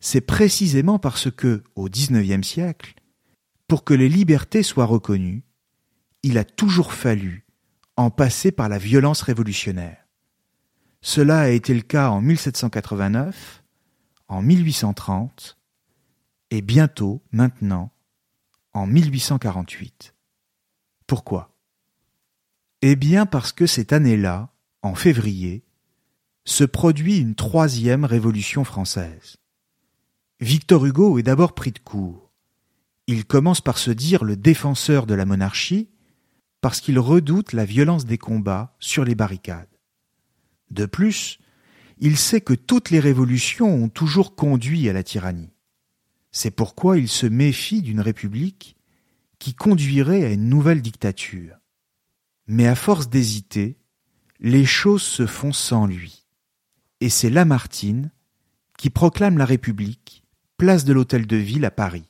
[0.00, 2.94] c'est précisément parce que, au XIXe siècle,
[3.66, 5.44] pour que les libertés soient reconnues,
[6.22, 7.46] il a toujours fallu
[7.96, 10.06] en passer par la violence révolutionnaire.
[11.02, 13.62] Cela a été le cas en 1789,
[14.28, 15.58] en 1830
[16.50, 17.90] et bientôt, maintenant,
[18.72, 20.14] en 1848.
[21.06, 21.57] Pourquoi?
[22.80, 25.64] Eh bien parce que cette année-là, en février,
[26.44, 29.36] se produit une troisième révolution française.
[30.40, 32.32] Victor Hugo est d'abord pris de court.
[33.08, 35.88] Il commence par se dire le défenseur de la monarchie
[36.60, 39.66] parce qu'il redoute la violence des combats sur les barricades.
[40.70, 41.40] De plus,
[41.98, 45.52] il sait que toutes les révolutions ont toujours conduit à la tyrannie.
[46.30, 48.76] C'est pourquoi il se méfie d'une république
[49.40, 51.57] qui conduirait à une nouvelle dictature.
[52.48, 53.78] Mais à force d'hésiter,
[54.40, 56.26] les choses se font sans lui.
[57.00, 58.10] Et c'est Lamartine
[58.78, 60.24] qui proclame la République,
[60.56, 62.08] place de l'Hôtel de Ville à Paris.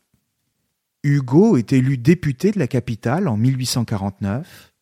[1.02, 4.72] Hugo est élu député de la capitale en 1849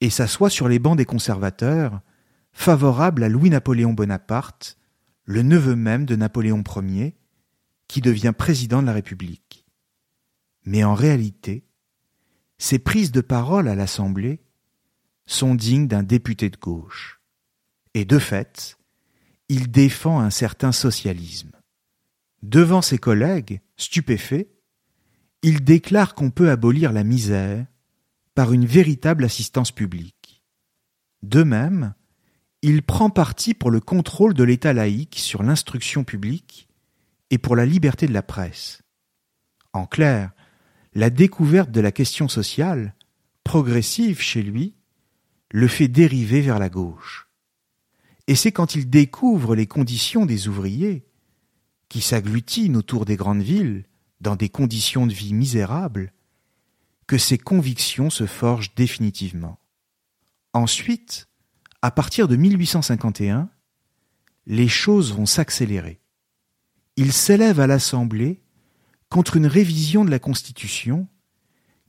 [0.00, 2.00] et s'assoit sur les bancs des conservateurs,
[2.52, 4.78] favorable à Louis-Napoléon Bonaparte,
[5.24, 7.16] le neveu même de Napoléon Ier,
[7.88, 9.64] qui devient président de la République.
[10.66, 11.66] Mais en réalité,
[12.58, 14.43] ses prises de parole à l'Assemblée
[15.26, 17.20] sont dignes d'un député de gauche.
[17.94, 18.76] Et de fait,
[19.48, 21.52] il défend un certain socialisme.
[22.42, 24.48] Devant ses collègues, stupéfaits,
[25.42, 27.66] il déclare qu'on peut abolir la misère
[28.34, 30.42] par une véritable assistance publique.
[31.22, 31.94] De même,
[32.62, 36.68] il prend parti pour le contrôle de l'État laïque sur l'instruction publique
[37.30, 38.82] et pour la liberté de la presse.
[39.72, 40.32] En clair,
[40.94, 42.94] la découverte de la question sociale,
[43.42, 44.74] progressive chez lui,
[45.54, 47.28] le fait dériver vers la gauche.
[48.26, 51.06] Et c'est quand il découvre les conditions des ouvriers,
[51.88, 53.84] qui s'agglutinent autour des grandes villes,
[54.20, 56.12] dans des conditions de vie misérables,
[57.06, 59.60] que ses convictions se forgent définitivement.
[60.54, 61.28] Ensuite,
[61.82, 63.48] à partir de 1851,
[64.46, 66.00] les choses vont s'accélérer
[66.96, 68.42] il s'élève à l'Assemblée
[69.08, 71.08] contre une révision de la Constitution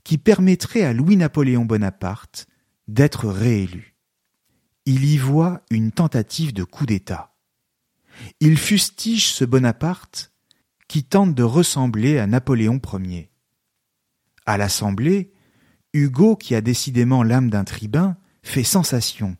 [0.04, 2.46] qui permettrait à Louis-Napoléon Bonaparte
[2.88, 3.96] d'être réélu.
[4.84, 7.34] Il y voit une tentative de coup d'État.
[8.40, 10.32] Il fustige ce Bonaparte
[10.88, 13.30] qui tente de ressembler à Napoléon Ier.
[14.46, 15.32] À l'Assemblée,
[15.92, 19.36] Hugo, qui a décidément l'âme d'un tribun, fait sensation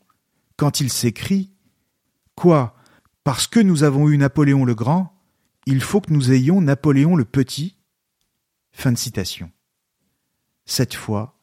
[0.56, 1.52] quand il s'écrie
[2.34, 2.76] Quoi
[3.24, 5.16] Parce que nous avons eu Napoléon le Grand,
[5.66, 7.76] il faut que nous ayons Napoléon le Petit?
[8.72, 9.50] Fin de citation.
[10.64, 11.35] Cette fois,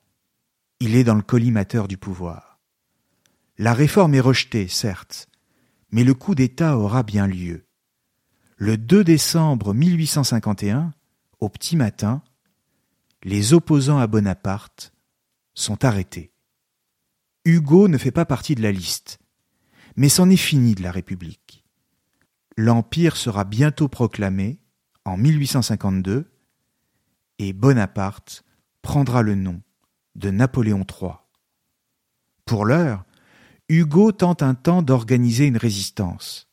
[0.84, 2.60] il est dans le collimateur du pouvoir.
[3.58, 5.30] La réforme est rejetée, certes,
[5.92, 7.66] mais le coup d'État aura bien lieu.
[8.58, 10.92] Le 2 décembre 1851,
[11.40, 12.22] au petit matin,
[13.24, 14.94] les opposants à Bonaparte
[15.54, 16.34] sont arrêtés.
[17.46, 19.20] Hugo ne fait pas partie de la liste,
[19.96, 21.64] mais c'en est fini de la République
[22.58, 24.60] l'Empire sera bientôt proclamé,
[25.06, 26.32] en 1852,
[27.40, 28.44] et Bonaparte
[28.82, 29.62] prendra le nom
[30.16, 31.12] de Napoléon III.
[32.46, 33.06] Pour l'heure,
[33.70, 36.50] Hugo tente un temps d'organiser une résistance.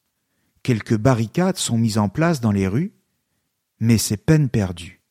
[0.63, 2.93] Quelques barricades sont mises en place dans les rues,
[3.81, 5.03] mais c'est peine perdue.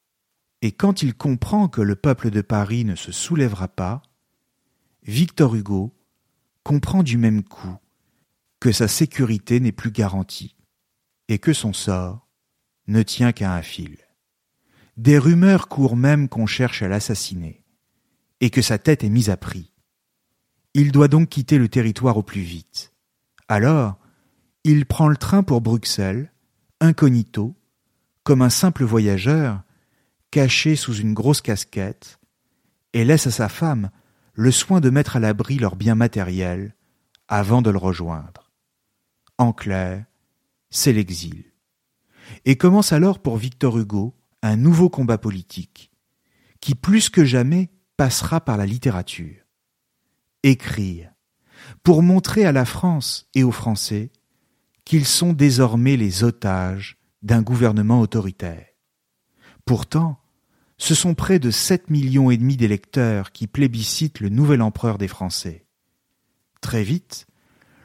[0.61, 4.01] Et quand il comprend que le peuple de Paris ne se soulèvera pas,
[5.03, 5.95] Victor Hugo
[6.63, 7.77] comprend du même coup
[8.59, 10.55] que sa sécurité n'est plus garantie
[11.29, 12.27] et que son sort
[12.87, 13.97] ne tient qu'à un fil.
[14.97, 17.63] Des rumeurs courent même qu'on cherche à l'assassiner,
[18.41, 19.71] et que sa tête est mise à prix.
[20.73, 22.93] Il doit donc quitter le territoire au plus vite.
[23.47, 23.97] Alors,
[24.63, 26.31] il prend le train pour Bruxelles,
[26.79, 27.55] incognito,
[28.23, 29.63] comme un simple voyageur,
[30.31, 32.19] caché sous une grosse casquette,
[32.93, 33.89] et laisse à sa femme
[34.33, 36.75] le soin de mettre à l'abri leurs biens matériels
[37.27, 38.51] avant de le rejoindre.
[39.37, 40.05] En clair,
[40.69, 41.45] c'est l'exil.
[42.45, 45.91] Et commence alors pour Victor Hugo un nouveau combat politique,
[46.61, 47.69] qui plus que jamais
[47.99, 49.43] passera par la littérature.
[50.43, 51.11] Écrire,
[51.83, 54.13] pour montrer à la France et aux Français
[54.85, 58.67] qu'ils sont désormais les otages d'un gouvernement autoritaire.
[59.65, 60.17] Pourtant,
[60.77, 65.09] ce sont près de sept millions et demi d'électeurs qui plébiscitent le nouvel empereur des
[65.09, 65.65] Français.
[66.61, 67.27] Très vite,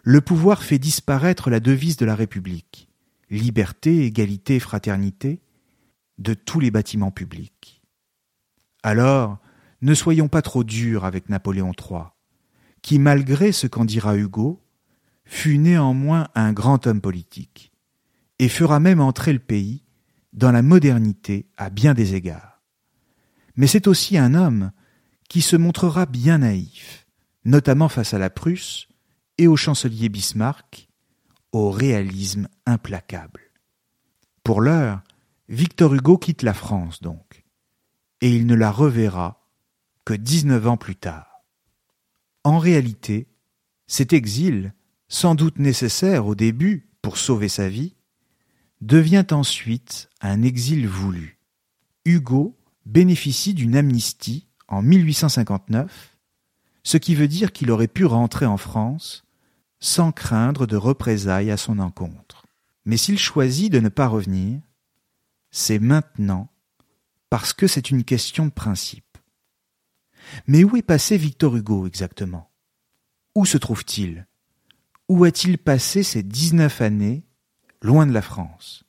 [0.04, 2.88] le pouvoir fait disparaître la devise de la République
[3.30, 5.40] liberté, égalité, fraternité
[6.18, 7.82] de tous les bâtiments publics.
[8.84, 9.40] Alors,
[9.84, 12.04] ne soyons pas trop durs avec Napoléon III,
[12.80, 14.64] qui, malgré ce qu'en dira Hugo,
[15.26, 17.70] fut néanmoins un grand homme politique,
[18.38, 19.84] et fera même entrer le pays
[20.32, 22.62] dans la modernité à bien des égards.
[23.56, 24.72] Mais c'est aussi un homme
[25.28, 27.06] qui se montrera bien naïf,
[27.44, 28.88] notamment face à la Prusse
[29.36, 30.88] et au chancelier Bismarck,
[31.52, 33.52] au réalisme implacable.
[34.44, 35.02] Pour l'heure,
[35.50, 37.44] Victor Hugo quitte la France donc,
[38.22, 39.43] et il ne la reverra
[40.04, 41.42] que dix-neuf ans plus tard.
[42.44, 43.26] En réalité,
[43.86, 44.74] cet exil,
[45.08, 47.94] sans doute nécessaire au début pour sauver sa vie,
[48.80, 51.38] devient ensuite un exil voulu.
[52.04, 56.18] Hugo bénéficie d'une amnistie en 1859,
[56.82, 59.24] ce qui veut dire qu'il aurait pu rentrer en France
[59.80, 62.46] sans craindre de représailles à son encontre.
[62.84, 64.60] Mais s'il choisit de ne pas revenir,
[65.50, 66.48] c'est maintenant
[67.30, 69.13] parce que c'est une question de principe.
[70.46, 72.50] Mais où est passé Victor Hugo exactement?
[73.34, 74.26] Où se trouve-t-il?
[75.08, 77.24] Où a-t-il passé ces dix-neuf années
[77.82, 78.84] loin de la France?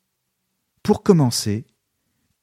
[0.83, 1.65] Pour commencer,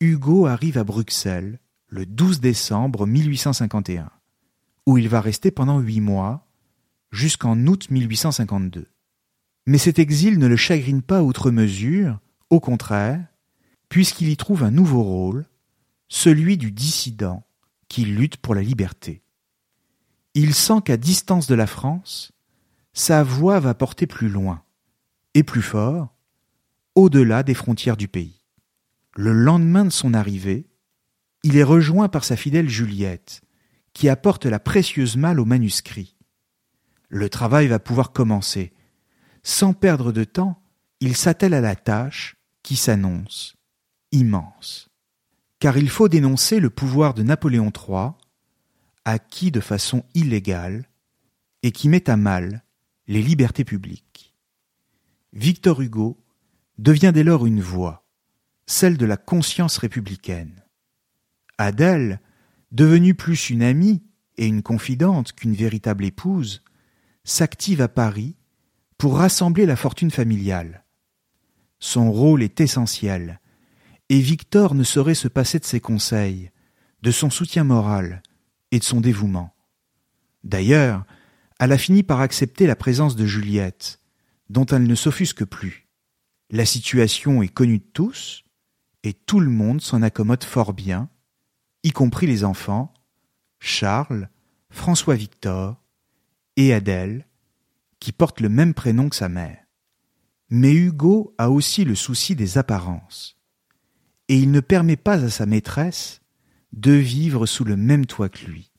[0.01, 4.11] Hugo arrive à Bruxelles le 12 décembre 1851,
[4.87, 6.47] où il va rester pendant huit mois,
[7.13, 8.89] jusqu'en août 1852.
[9.67, 12.19] Mais cet exil ne le chagrine pas outre mesure,
[12.51, 13.25] au contraire,
[13.89, 15.47] puisqu'il y trouve un nouveau rôle,
[16.09, 17.47] celui du dissident
[17.93, 19.23] qui lutte pour la liberté.
[20.33, 22.33] Il sent qu'à distance de la France,
[22.95, 24.65] sa voix va porter plus loin,
[25.35, 26.17] et plus fort,
[26.95, 28.41] au-delà des frontières du pays.
[29.15, 30.71] Le lendemain de son arrivée,
[31.43, 33.43] il est rejoint par sa fidèle Juliette,
[33.93, 36.17] qui apporte la précieuse malle au manuscrit.
[37.11, 38.73] Le travail va pouvoir commencer.
[39.43, 40.63] Sans perdre de temps,
[41.01, 43.55] il s'attelle à la tâche qui s'annonce
[44.13, 44.89] immense.
[45.63, 48.15] Car il faut dénoncer le pouvoir de Napoléon III,
[49.05, 50.89] acquis de façon illégale,
[51.63, 52.65] et qui met à mal
[53.07, 54.35] les libertés publiques.
[55.33, 56.19] Victor Hugo
[56.79, 58.05] devient dès lors une voix,
[58.67, 60.65] celle de la conscience républicaine.
[61.59, 62.21] Adèle,
[62.73, 64.03] devenue plus une amie
[64.39, 66.65] et une confidente qu'une véritable épouse,
[67.23, 68.35] s'active à Paris
[68.99, 70.85] pour rassembler la fortune familiale.
[71.79, 73.39] Son rôle est essentiel,
[74.13, 76.51] et Victor ne saurait se passer de ses conseils,
[77.01, 78.23] de son soutien moral
[78.71, 79.57] et de son dévouement.
[80.45, 81.07] D'ailleurs,
[81.59, 84.03] elle a fini par accepter la présence de Juliette,
[84.51, 85.89] dont elle ne s'offusque plus.
[86.51, 88.45] La situation est connue de tous,
[89.03, 91.09] et tout le monde s'en accommode fort bien,
[91.83, 92.93] y compris les enfants,
[93.61, 94.29] Charles,
[94.69, 95.83] François Victor
[96.57, 97.27] et Adèle,
[97.99, 99.65] qui portent le même prénom que sa mère.
[100.51, 103.42] Mais Hugo a aussi le souci des apparences,
[104.29, 106.21] et il ne permet pas à sa maîtresse
[106.73, 108.73] de vivre sous le même toit que lui.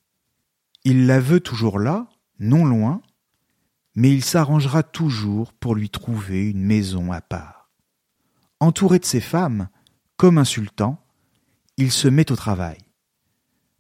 [0.84, 3.02] Il la veut toujours là, non loin,
[3.96, 7.70] mais il s'arrangera toujours pour lui trouver une maison à part.
[8.60, 9.70] Entouré de ses femmes,
[10.18, 11.04] comme un sultan,
[11.78, 12.78] il se met au travail.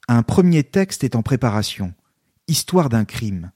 [0.07, 1.93] Un premier texte est en préparation,
[2.49, 3.51] Histoire d'un crime,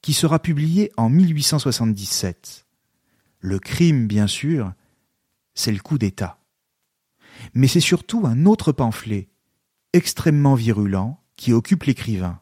[0.00, 2.66] qui sera publié en 1877.
[3.40, 4.72] Le crime, bien sûr,
[5.54, 6.38] c'est le coup d'État.
[7.52, 9.28] Mais c'est surtout un autre pamphlet,
[9.92, 12.40] extrêmement virulent, qui occupe l'écrivain,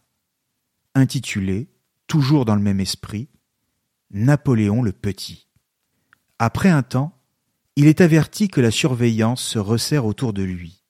[0.94, 1.68] intitulé,
[2.06, 3.28] toujours dans le même esprit,
[4.10, 5.48] Napoléon le Petit.
[6.38, 7.18] Après un temps,
[7.76, 10.84] il est averti que la surveillance se resserre autour de lui,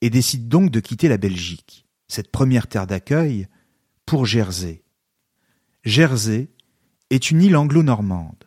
[0.00, 1.82] et décide donc de quitter la Belgique
[2.12, 3.48] cette première terre d'accueil,
[4.04, 4.84] pour Jersey.
[5.82, 6.50] Jersey
[7.08, 8.44] est une île anglo-normande,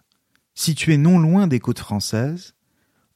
[0.53, 2.53] située non loin des côtes françaises,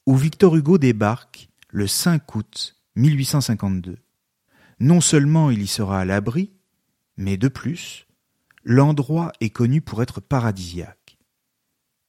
[0.08, 3.98] où Victor Hugo débarque le 5 août 1852.
[4.80, 6.52] Non seulement il y sera à l'abri,
[7.18, 8.08] mais de plus,
[8.64, 11.18] l'endroit est connu pour être paradisiaque.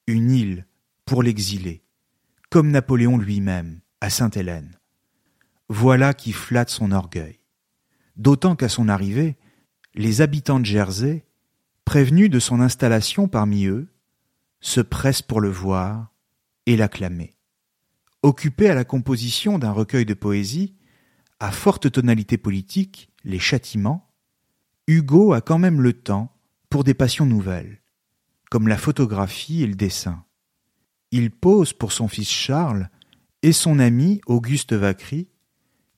[0.07, 0.67] Une île
[1.05, 1.83] pour l'exilé,
[2.51, 4.79] comme Napoléon lui-même à Sainte-Hélène.
[5.69, 7.41] Voilà qui flatte son orgueil
[8.21, 9.37] d'autant qu'à son arrivée,
[9.95, 11.25] les habitants de Jersey,
[11.85, 13.89] prévenus de son installation parmi eux,
[14.61, 16.13] se pressent pour le voir
[16.67, 17.35] et l'acclamer.
[18.23, 20.75] Occupé à la composition d'un recueil de poésie,
[21.39, 24.11] à forte tonalité politique, les châtiments,
[24.87, 26.37] Hugo a quand même le temps
[26.69, 27.81] pour des passions nouvelles,
[28.51, 30.25] comme la photographie et le dessin.
[31.13, 32.91] Il pose pour son fils Charles
[33.43, 35.29] et son ami Auguste Vacry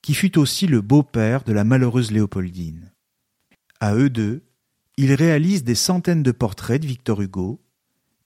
[0.03, 2.91] qui fut aussi le beau-père de la malheureuse Léopoldine.
[3.79, 4.43] À eux deux,
[4.97, 7.61] il réalise des centaines de portraits de Victor Hugo,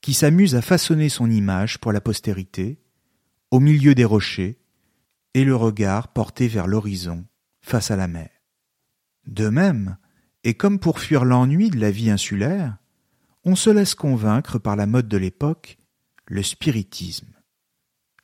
[0.02, 2.80] qui s'amuse à façonner son image pour la postérité,
[3.52, 4.60] au milieu des rochers,
[5.34, 7.26] et le regard porté vers l'horizon,
[7.62, 8.30] face à la mer.
[9.26, 9.98] De même,
[10.44, 12.78] et comme pour fuir l'ennui de la vie insulaire,
[13.44, 15.78] on se laisse convaincre par la mode de l'époque,
[16.26, 17.34] le spiritisme.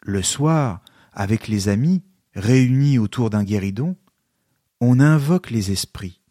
[0.02, 0.82] Le soir,
[1.14, 2.04] avec les amis,
[2.34, 3.96] réunis autour d'un guéridon,
[4.82, 6.22] on invoque les esprits,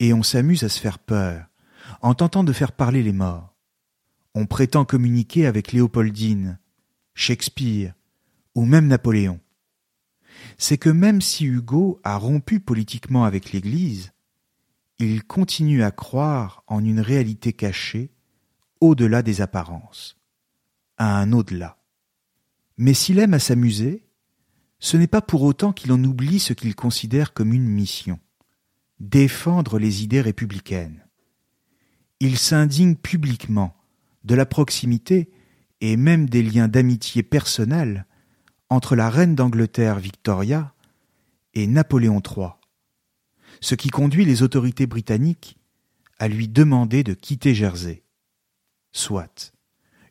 [0.00, 1.46] et on s'amuse à se faire peur,
[2.02, 3.54] en tentant de faire parler les morts.
[4.34, 6.58] On prétend communiquer avec Léopoldine,
[7.14, 7.94] Shakespeare,
[8.54, 9.40] ou même Napoléon.
[10.58, 14.12] C'est que même si Hugo a rompu politiquement avec l'Église,
[14.98, 18.10] il continue à croire en une réalité cachée
[18.80, 20.18] au-delà des apparences,
[20.98, 21.78] à un au-delà.
[22.76, 24.06] Mais s'il aime à s'amuser,
[24.78, 28.18] ce n'est pas pour autant qu'il en oublie ce qu'il considère comme une mission
[29.00, 31.04] défendre les idées républicaines.
[32.20, 33.74] Il s'indigne publiquement
[34.24, 35.30] de la proximité
[35.80, 38.06] et même des liens d'amitié personnels
[38.70, 40.72] entre la reine d'Angleterre Victoria
[41.54, 42.50] et Napoléon III,
[43.60, 45.58] ce qui conduit les autorités britanniques
[46.18, 48.04] à lui demander de quitter Jersey.
[48.92, 49.52] Soit,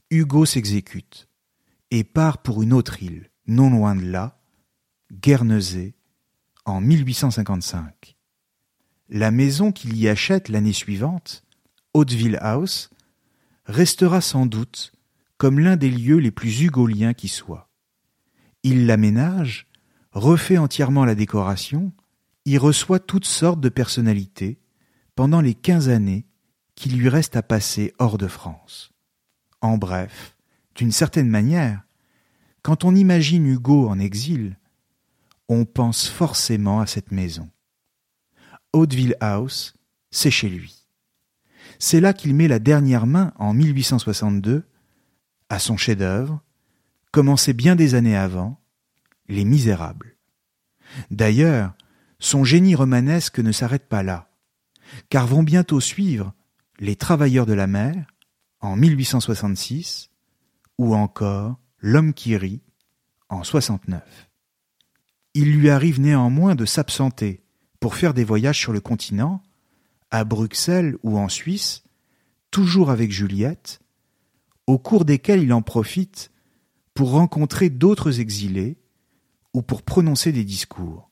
[0.10, 1.28] Hugo s'exécute
[1.91, 4.39] et part pour une autre île, non loin de là,
[5.12, 5.95] Guernesey,
[6.66, 8.18] en 1855.
[9.10, 11.43] La maison qu'il y achète l'année suivante,
[11.93, 12.91] Hauteville House,
[13.66, 14.91] restera sans doute
[15.38, 17.68] comme l'un des lieux les plus hugoliens qui soient.
[18.64, 19.68] Il l'aménage,
[20.12, 21.93] refait entièrement la décoration,
[22.45, 24.60] y reçoit toutes sortes de personnalités
[25.16, 26.26] pendant les quinze années
[26.76, 28.91] qu'il lui reste à passer hors de France.
[29.62, 30.38] En bref,
[30.76, 31.84] d'une certaine manière,
[32.62, 34.57] quand on imagine Hugo en exil,
[35.49, 37.49] on pense forcément à cette maison.
[38.72, 39.74] Hauteville House,
[40.12, 40.86] c'est chez lui.
[41.80, 44.64] C'est là qu'il met la dernière main en 1862
[45.49, 46.41] à son chef-d'œuvre,
[47.12, 48.62] commencé bien des années avant,
[49.28, 50.18] Les Misérables.
[51.12, 51.74] D'ailleurs,
[52.20, 54.30] son génie romanesque ne s'arrête pas là,
[55.10, 56.34] car vont bientôt suivre
[56.80, 58.07] Les Travailleurs de la mer
[58.60, 60.10] en 1866
[60.78, 62.62] ou encore L'homme qui rit
[63.30, 64.30] en 69.
[65.34, 67.41] Il lui arrive néanmoins de s'absenter
[67.80, 69.41] pour faire des voyages sur le continent,
[70.12, 71.84] à Bruxelles ou en Suisse,
[72.51, 73.80] toujours avec Juliette,
[74.68, 76.32] au cours desquels il en profite
[76.99, 78.77] pour rencontrer d'autres exilés
[79.53, 81.09] ou pour prononcer des discours.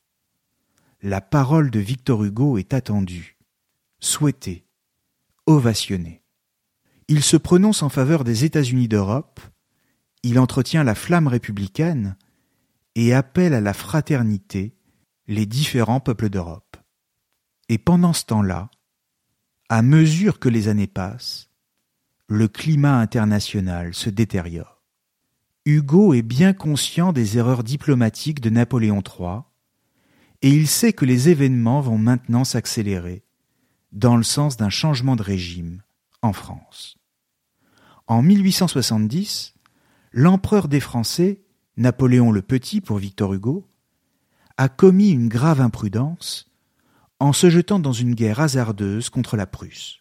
[1.01, 3.38] La parole de Victor Hugo est attendue,
[4.01, 4.67] souhaitée,
[5.45, 6.25] ovationnée.
[7.07, 9.39] Il se prononce en faveur des États-Unis d'Europe,
[10.23, 12.17] il entretient la flamme républicaine
[12.95, 14.75] et appelle à la fraternité
[15.27, 16.75] les différents peuples d'Europe.
[17.69, 18.69] Et pendant ce temps-là,
[19.69, 21.49] à mesure que les années passent,
[22.27, 24.76] le climat international se détériore.
[25.68, 29.39] Hugo est bien conscient des erreurs diplomatiques de Napoléon III,
[30.41, 33.26] et il sait que les événements vont maintenant s'accélérer
[33.91, 35.82] dans le sens d'un changement de régime
[36.22, 36.97] en France.
[38.07, 39.55] En 1870,
[40.13, 41.41] l'empereur des Français,
[41.76, 43.68] Napoléon le Petit pour Victor Hugo,
[44.55, 46.49] a commis une grave imprudence
[47.20, 49.99] en se jetant dans une guerre hasardeuse contre la Prusse.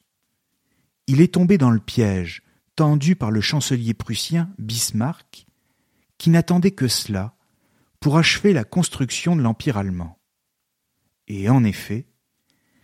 [1.09, 2.45] Il est tombé dans le piège
[2.77, 5.46] tendu par le chancelier prussien Bismarck,
[6.19, 7.35] qui n'attendait que cela
[8.01, 10.19] pour achever la construction de l'Empire allemand.
[11.29, 12.07] Et en effet,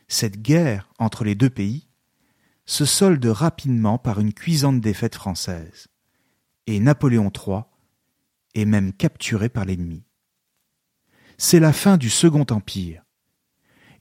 [0.09, 1.89] cette guerre entre les deux pays
[2.65, 5.89] se solde rapidement par une cuisante défaite française,
[6.67, 7.63] et Napoléon III
[8.55, 10.05] est même capturé par l'ennemi
[11.43, 13.03] c'est la fin du Second Empire.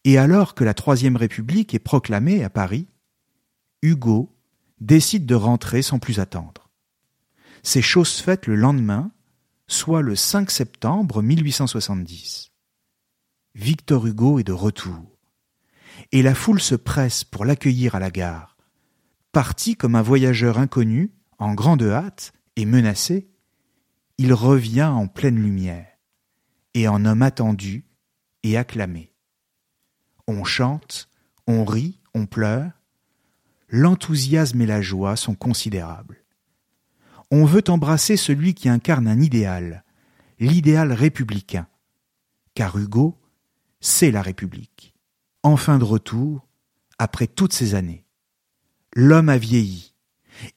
[0.03, 2.88] Et alors que la Troisième République est proclamée à Paris,
[3.82, 4.32] Hugo
[4.79, 6.69] décide de rentrer sans plus attendre.
[7.63, 9.11] C'est chose faite le lendemain,
[9.72, 12.51] soit le 5 septembre 1870.
[13.55, 15.17] Victor Hugo est de retour,
[16.11, 18.57] et la foule se presse pour l'accueillir à la gare.
[19.32, 23.30] Parti comme un voyageur inconnu, en grande hâte et menacé,
[24.17, 25.88] il revient en pleine lumière
[26.74, 27.86] et en homme attendu
[28.43, 29.13] et acclamé.
[30.28, 31.09] On chante,
[31.47, 32.72] on rit, on pleure.
[33.69, 36.20] L'enthousiasme et la joie sont considérables.
[37.32, 39.86] On veut embrasser celui qui incarne un idéal,
[40.39, 41.67] l'idéal républicain.
[42.53, 43.17] Car Hugo,
[43.79, 44.93] c'est la République.
[45.41, 46.45] Enfin de retour,
[46.99, 48.05] après toutes ces années.
[48.93, 49.95] L'homme a vieilli.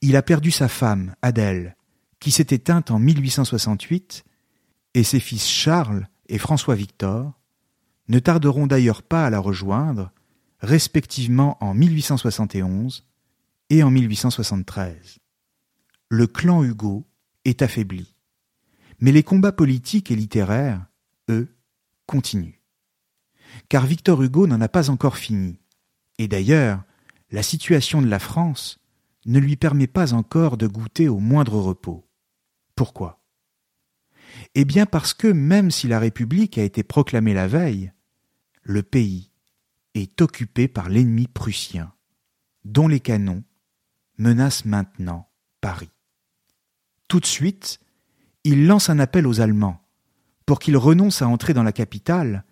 [0.01, 1.77] Il a perdu sa femme, Adèle,
[2.19, 4.25] qui s'est éteinte en 1868
[4.95, 7.33] et ses fils Charles et François Victor
[8.07, 10.11] ne tarderont d'ailleurs pas à la rejoindre,
[10.59, 13.05] respectivement en 1871
[13.69, 15.19] et en 1873.
[16.09, 17.07] Le clan Hugo
[17.45, 18.15] est affaibli,
[18.99, 20.85] mais les combats politiques et littéraires,
[21.29, 21.47] eux,
[22.05, 22.61] continuent.
[23.69, 25.59] Car Victor Hugo n'en a pas encore fini.
[26.19, 26.83] Et d'ailleurs,
[27.31, 28.79] la situation de la France
[29.25, 32.07] ne lui permet pas encore de goûter au moindre repos.
[32.75, 33.23] Pourquoi?
[34.53, 37.91] Eh bien parce que même si la République a été proclamée la veille,
[38.61, 39.31] le pays
[39.95, 41.93] est occupé par l'ennemi prussien,
[42.63, 43.43] dont les canons
[44.17, 45.29] menacent maintenant
[45.61, 45.89] Paris.
[47.07, 47.79] Tout de suite,
[48.43, 49.81] il lance un appel aux Allemands
[50.45, 52.45] pour qu'ils renoncent à entrer dans la capitale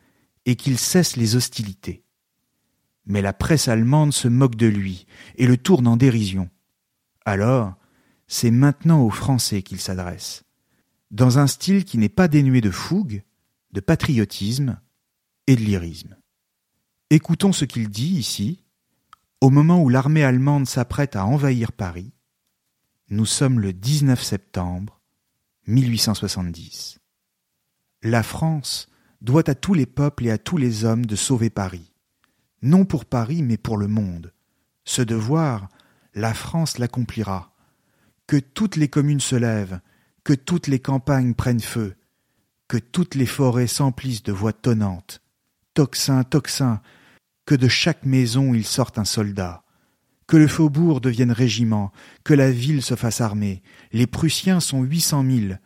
[0.46, 2.04] et qu'ils cessent les hostilités.
[3.06, 6.50] Mais la presse allemande se moque de lui et le tourne en dérision.
[7.26, 7.76] Alors,
[8.28, 10.44] c'est maintenant aux Français qu'il s'adresse,
[11.12, 13.24] dans un style qui n'est pas dénué de fougue,
[13.72, 14.80] de patriotisme
[15.48, 16.16] et de lyrisme.
[17.10, 18.64] Écoutons ce qu'il dit ici,
[19.42, 22.14] au moment où l'armée allemande s'apprête à envahir Paris.
[23.14, 25.00] Nous sommes le 19 septembre
[25.68, 26.98] 1870.
[28.02, 28.90] La France
[29.22, 31.94] doit à tous les peuples et à tous les hommes de sauver Paris.
[32.64, 34.34] Non pour Paris, mais pour le monde.
[34.84, 35.70] Ce devoir,
[36.16, 37.54] la France l'accomplira.
[38.26, 39.80] Que toutes les communes se lèvent,
[40.24, 41.96] que toutes les campagnes prennent feu,
[42.68, 45.22] que toutes les forêts s'emplissent de voix tonnantes.
[45.76, 46.82] Tocsin, tocsin,
[47.46, 49.63] que de chaque maison il sorte un soldat,
[50.34, 51.92] que le faubourg devienne régiment,
[52.24, 53.62] que la ville se fasse armée.
[53.92, 55.62] Les Prussiens sont huit cent mille,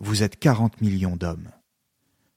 [0.00, 1.52] vous êtes quarante millions d'hommes.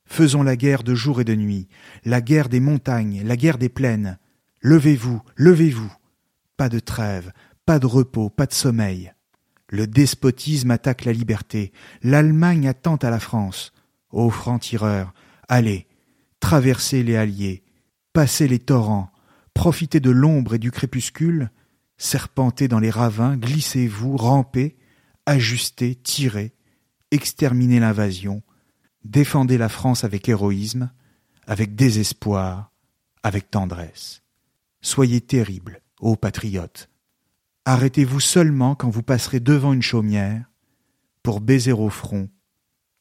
[0.06, 1.68] Faisons la guerre de jour et de nuit,
[2.06, 4.20] la guerre des montagnes, la guerre des plaines.
[4.62, 5.92] Levez-vous, levez-vous.
[6.58, 7.34] Pas de trêve,
[7.66, 9.12] pas de repos, pas de sommeil.
[9.68, 11.72] Le despotisme attaque la liberté,
[12.04, 13.74] l'Allemagne attend à la France.
[14.12, 15.12] Ô francs-tireurs,
[15.48, 15.88] allez,
[16.40, 17.64] traversez les Alliés,
[18.14, 19.10] passez les torrents,
[19.56, 21.50] profitez de l'ombre et du crépuscule,
[22.04, 24.76] serpentez dans les ravins, glissez-vous, rampez,
[25.26, 26.54] ajustez, tirez,
[27.12, 28.44] exterminez l'invasion,
[29.06, 30.92] défendez la France avec héroïsme,
[31.48, 32.72] avec désespoir,
[33.24, 34.22] avec tendresse.
[34.82, 36.90] Soyez terribles, ô patriotes.
[37.64, 40.52] Arrêtez-vous seulement quand vous passerez devant une chaumière
[41.24, 42.30] pour baiser au front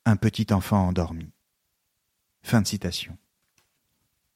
[0.05, 1.33] un petit enfant endormi.
[2.45, 3.19] Fin de citation.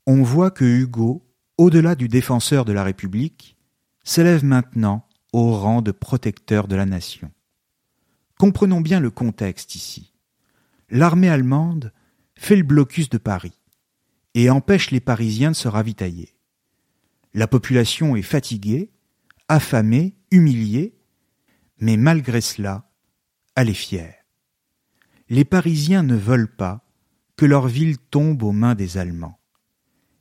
[0.06, 1.24] On voit que Hugo,
[1.56, 3.55] au-delà du défenseur de la République,
[4.06, 7.30] s'élève maintenant au rang de protecteur de la nation.
[8.38, 10.14] Comprenons bien le contexte ici.
[10.88, 11.92] L'armée allemande
[12.36, 13.60] fait le blocus de Paris
[14.34, 16.36] et empêche les Parisiens de se ravitailler.
[17.34, 18.92] La population est fatiguée,
[19.48, 20.96] affamée, humiliée,
[21.80, 22.88] mais malgré cela,
[23.56, 24.14] elle est fière.
[25.28, 26.86] Les Parisiens ne veulent pas
[27.36, 29.40] que leur ville tombe aux mains des Allemands.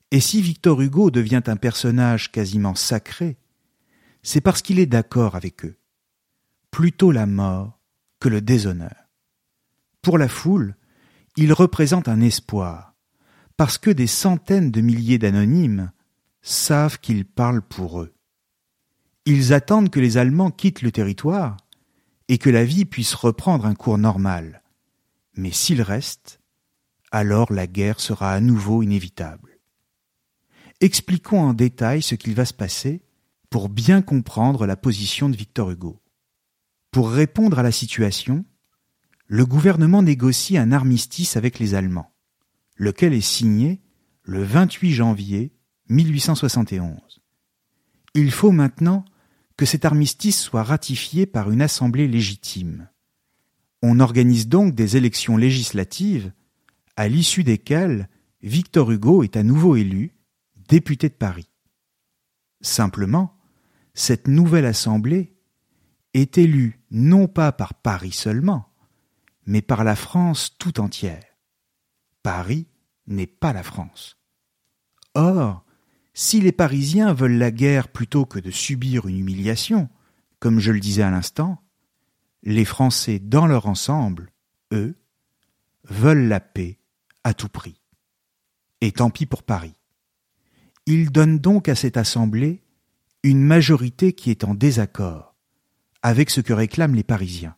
[0.09, 3.37] Et si Victor Hugo devient un personnage quasiment sacré,
[4.25, 5.77] c'est parce qu'il est d'accord avec eux.
[6.71, 7.79] Plutôt la mort
[8.19, 8.95] que le déshonneur.
[10.01, 10.75] Pour la foule,
[11.37, 12.95] il représente un espoir,
[13.55, 15.91] parce que des centaines de milliers d'anonymes
[16.41, 18.15] savent qu'il parle pour eux.
[19.25, 21.57] Ils attendent que les Allemands quittent le territoire
[22.27, 24.63] et que la vie puisse reprendre un cours normal.
[25.35, 26.41] Mais s'ils restent,
[27.11, 29.59] alors la guerre sera à nouveau inévitable.
[30.81, 33.04] Expliquons en détail ce qu'il va se passer
[33.55, 36.03] pour bien comprendre la position de Victor Hugo.
[36.91, 38.43] Pour répondre à la situation,
[39.27, 42.13] le gouvernement négocie un armistice avec les Allemands,
[42.75, 43.81] lequel est signé
[44.23, 45.53] le 28 janvier
[45.87, 47.21] 1871.
[48.13, 49.05] Il faut maintenant
[49.55, 52.89] que cet armistice soit ratifié par une assemblée légitime.
[53.81, 56.33] On organise donc des élections législatives
[56.97, 58.09] à l'issue desquelles
[58.41, 60.13] Victor Hugo est à nouveau élu
[60.67, 61.47] député de Paris.
[62.59, 63.34] Simplement,
[63.95, 65.33] cette nouvelle assemblée
[66.13, 68.69] est élue non pas par Paris seulement,
[69.45, 71.23] mais par la France tout entière.
[72.21, 72.67] Paris
[73.07, 74.17] n'est pas la France.
[75.13, 75.63] Or,
[76.13, 79.89] si les Parisiens veulent la guerre plutôt que de subir une humiliation,
[80.39, 81.61] comme je le disais à l'instant,
[82.43, 84.31] les Français dans leur ensemble,
[84.73, 84.95] eux,
[85.85, 86.79] veulent la paix
[87.23, 87.79] à tout prix.
[88.81, 89.75] Et tant pis pour Paris.
[90.85, 92.64] Ils donnent donc à cette Assemblée
[93.25, 95.33] une majorité qui est en désaccord
[96.03, 97.55] avec ce que réclament les Parisiens.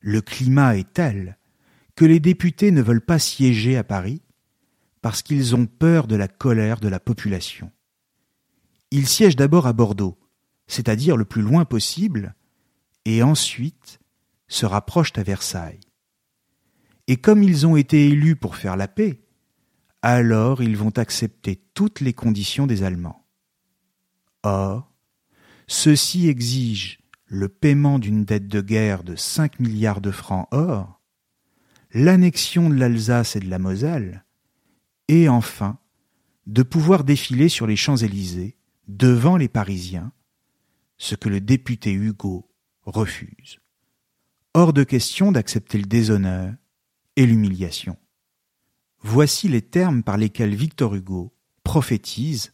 [0.00, 1.38] Le climat est tel
[1.94, 4.22] que les députés ne veulent pas siéger à Paris
[5.02, 7.70] parce qu'ils ont peur de la colère de la population.
[8.90, 10.18] Ils siègent d'abord à Bordeaux,
[10.66, 12.34] c'est-à-dire le plus loin possible,
[13.04, 14.00] et ensuite
[14.48, 15.78] se rapprochent à Versailles.
[17.06, 19.22] Et comme ils ont été élus pour faire la paix,
[20.02, 23.19] alors ils vont accepter toutes les conditions des Allemands.
[24.42, 24.90] Or,
[25.66, 31.00] ceux-ci le paiement d'une dette de guerre de cinq milliards de francs or,
[31.92, 34.24] l'annexion de l'Alsace et de la Moselle,
[35.08, 35.78] et enfin
[36.46, 38.56] de pouvoir défiler sur les Champs-Élysées
[38.88, 40.12] devant les Parisiens,
[40.96, 42.50] ce que le député Hugo
[42.82, 43.60] refuse.
[44.54, 46.54] Hors de question d'accepter le déshonneur
[47.16, 47.96] et l'humiliation.
[49.02, 51.32] Voici les termes par lesquels Victor Hugo
[51.62, 52.52] prophétise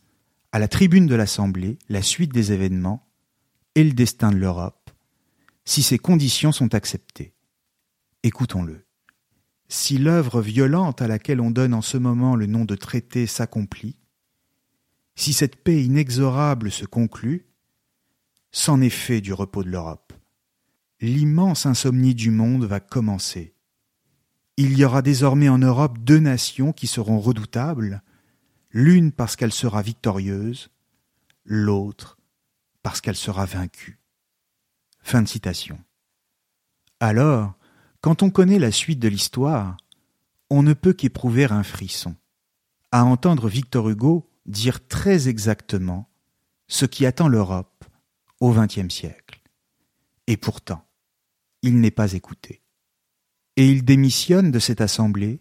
[0.56, 3.06] à la tribune de l'Assemblée la suite des événements
[3.74, 4.90] et le destin de l'Europe,
[5.66, 7.34] si ces conditions sont acceptées.
[8.22, 8.86] Écoutons-le.
[9.68, 14.00] Si l'œuvre violente à laquelle on donne en ce moment le nom de traité s'accomplit,
[15.14, 17.44] si cette paix inexorable se conclut,
[18.50, 20.14] c'en est fait du repos de l'Europe.
[21.02, 23.54] L'immense insomnie du monde va commencer.
[24.56, 28.02] Il y aura désormais en Europe deux nations qui seront redoutables,
[28.70, 30.70] l'une parce qu'elle sera victorieuse,
[31.44, 32.18] l'autre
[32.82, 33.98] parce qu'elle sera vaincue.
[35.00, 35.78] Fin de citation.
[37.00, 37.54] Alors,
[38.00, 39.76] quand on connaît la suite de l'histoire,
[40.50, 42.16] on ne peut qu'éprouver un frisson,
[42.92, 46.08] à entendre Victor Hugo dire très exactement
[46.68, 47.84] ce qui attend l'Europe
[48.40, 49.40] au XXe siècle.
[50.26, 50.86] Et pourtant,
[51.62, 52.62] il n'est pas écouté.
[53.56, 55.40] Et il démissionne de cette assemblée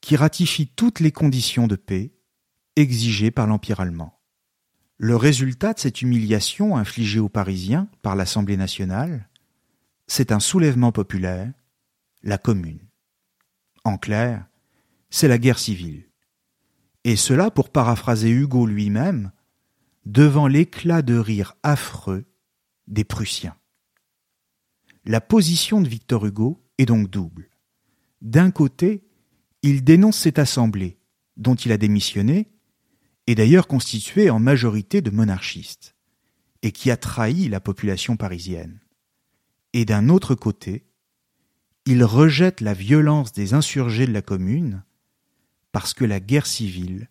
[0.00, 2.12] qui ratifie toutes les conditions de paix
[2.80, 4.18] exigées par l'Empire allemand.
[4.98, 9.28] Le résultat de cette humiliation infligée aux Parisiens par l'Assemblée nationale,
[10.06, 11.52] c'est un soulèvement populaire
[12.22, 12.80] la commune.
[13.84, 14.46] En clair,
[15.08, 16.08] c'est la guerre civile.
[17.04, 19.32] Et cela, pour paraphraser Hugo lui-même,
[20.04, 22.26] devant l'éclat de rire affreux
[22.88, 23.56] des Prussiens.
[25.04, 27.48] La position de Victor Hugo est donc double.
[28.20, 29.06] D'un côté,
[29.62, 30.98] il dénonce cette assemblée,
[31.36, 32.50] dont il a démissionné,
[33.30, 35.94] et d'ailleurs constituée en majorité de monarchistes,
[36.62, 38.80] et qui a trahi la population parisienne.
[39.72, 40.84] Et d'un autre côté,
[41.86, 44.82] il rejette la violence des insurgés de la commune
[45.70, 47.08] parce que la guerre civile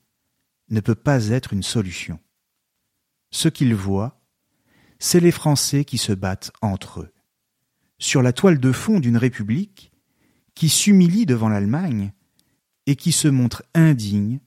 [0.70, 2.20] ne peut pas être une solution.
[3.32, 4.20] Ce qu'il voit,
[5.00, 7.14] c'est les Français qui se battent entre eux,
[7.98, 9.94] sur la toile de fond d'une république
[10.54, 12.12] qui s'humilie devant l'Allemagne
[12.88, 14.42] et qui se montre indigne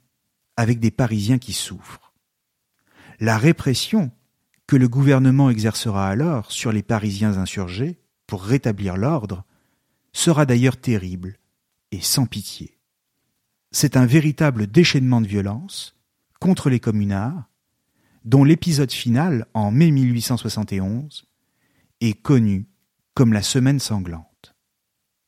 [0.63, 2.13] avec des Parisiens qui souffrent.
[3.19, 4.13] La répression
[4.69, 7.99] que le gouvernement exercera alors sur les Parisiens insurgés
[8.29, 9.45] pour rétablir l'ordre
[10.13, 11.37] sera d'ailleurs terrible
[11.91, 12.79] et sans pitié.
[13.73, 15.97] C'est un véritable déchaînement de violence
[16.39, 17.51] contre les communards,
[18.25, 21.27] dont l'épisode final, en mai 1871,
[22.01, 22.69] est connu
[23.15, 24.55] comme la semaine sanglante.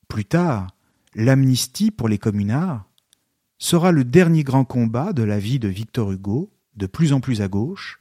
[0.06, 0.68] Plus tard,
[1.14, 2.88] l'amnistie pour les communards
[3.58, 7.40] sera le dernier grand combat de la vie de Victor Hugo, de plus en plus
[7.40, 8.00] à gauche,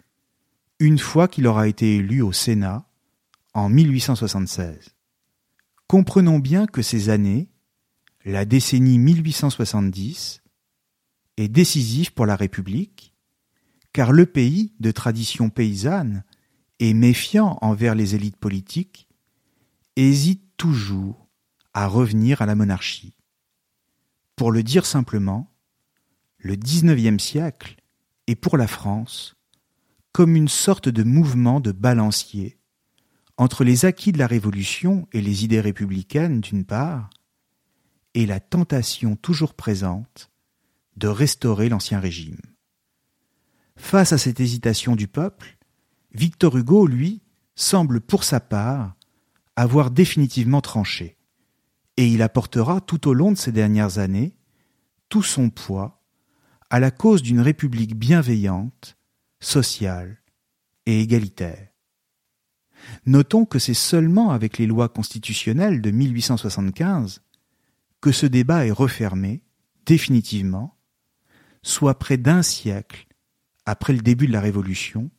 [0.79, 2.85] une fois qu'il aura été élu au Sénat
[3.53, 4.95] en 1876.
[5.87, 7.49] Comprenons bien que ces années,
[8.25, 10.41] la décennie 1870,
[11.37, 13.13] est décisive pour la République,
[13.91, 16.23] car le pays, de tradition paysanne
[16.79, 19.07] et méfiant envers les élites politiques,
[19.95, 21.27] hésite toujours
[21.73, 23.15] à revenir à la monarchie.
[24.35, 25.51] Pour le dire simplement,
[26.39, 27.75] le XIXe siècle
[28.27, 29.35] est pour la France
[30.11, 32.59] comme une sorte de mouvement de balancier
[33.37, 37.09] entre les acquis de la Révolution et les idées républicaines d'une part,
[38.13, 40.29] et la tentation toujours présente
[40.97, 42.37] de restaurer l'Ancien Régime.
[43.75, 45.57] Face à cette hésitation du peuple,
[46.11, 47.23] Victor Hugo, lui,
[47.55, 48.95] semble pour sa part
[49.55, 51.17] avoir définitivement tranché,
[51.97, 54.35] et il apportera tout au long de ces dernières années
[55.09, 56.01] tout son poids
[56.69, 58.97] à la cause d'une République bienveillante,
[59.39, 60.17] sociale
[60.87, 61.67] et égalitaire.
[63.05, 67.21] Notons que c'est seulement avec les lois constitutionnelles de 1875
[68.01, 69.43] que ce débat est refermé,
[69.85, 70.77] définitivement,
[71.61, 73.07] soit près d'un siècle
[73.65, 75.11] après le début de la Révolution,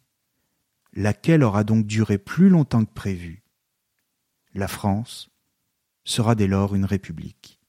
[0.92, 3.42] laquelle aura donc duré plus longtemps que prévu.
[4.54, 5.30] La France
[6.04, 7.60] sera dès lors une république.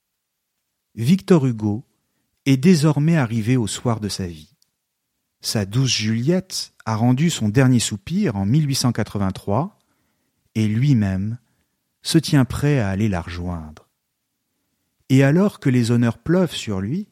[0.95, 1.85] Victor Hugo
[2.45, 4.55] est désormais arrivé au soir de sa vie.
[5.41, 9.77] Sa douce Juliette a rendu son dernier soupir en 1883
[10.55, 11.37] et lui-même
[12.01, 13.89] se tient prêt à aller la rejoindre.
[15.09, 17.07] Et alors que les honneurs pleuvent sur lui,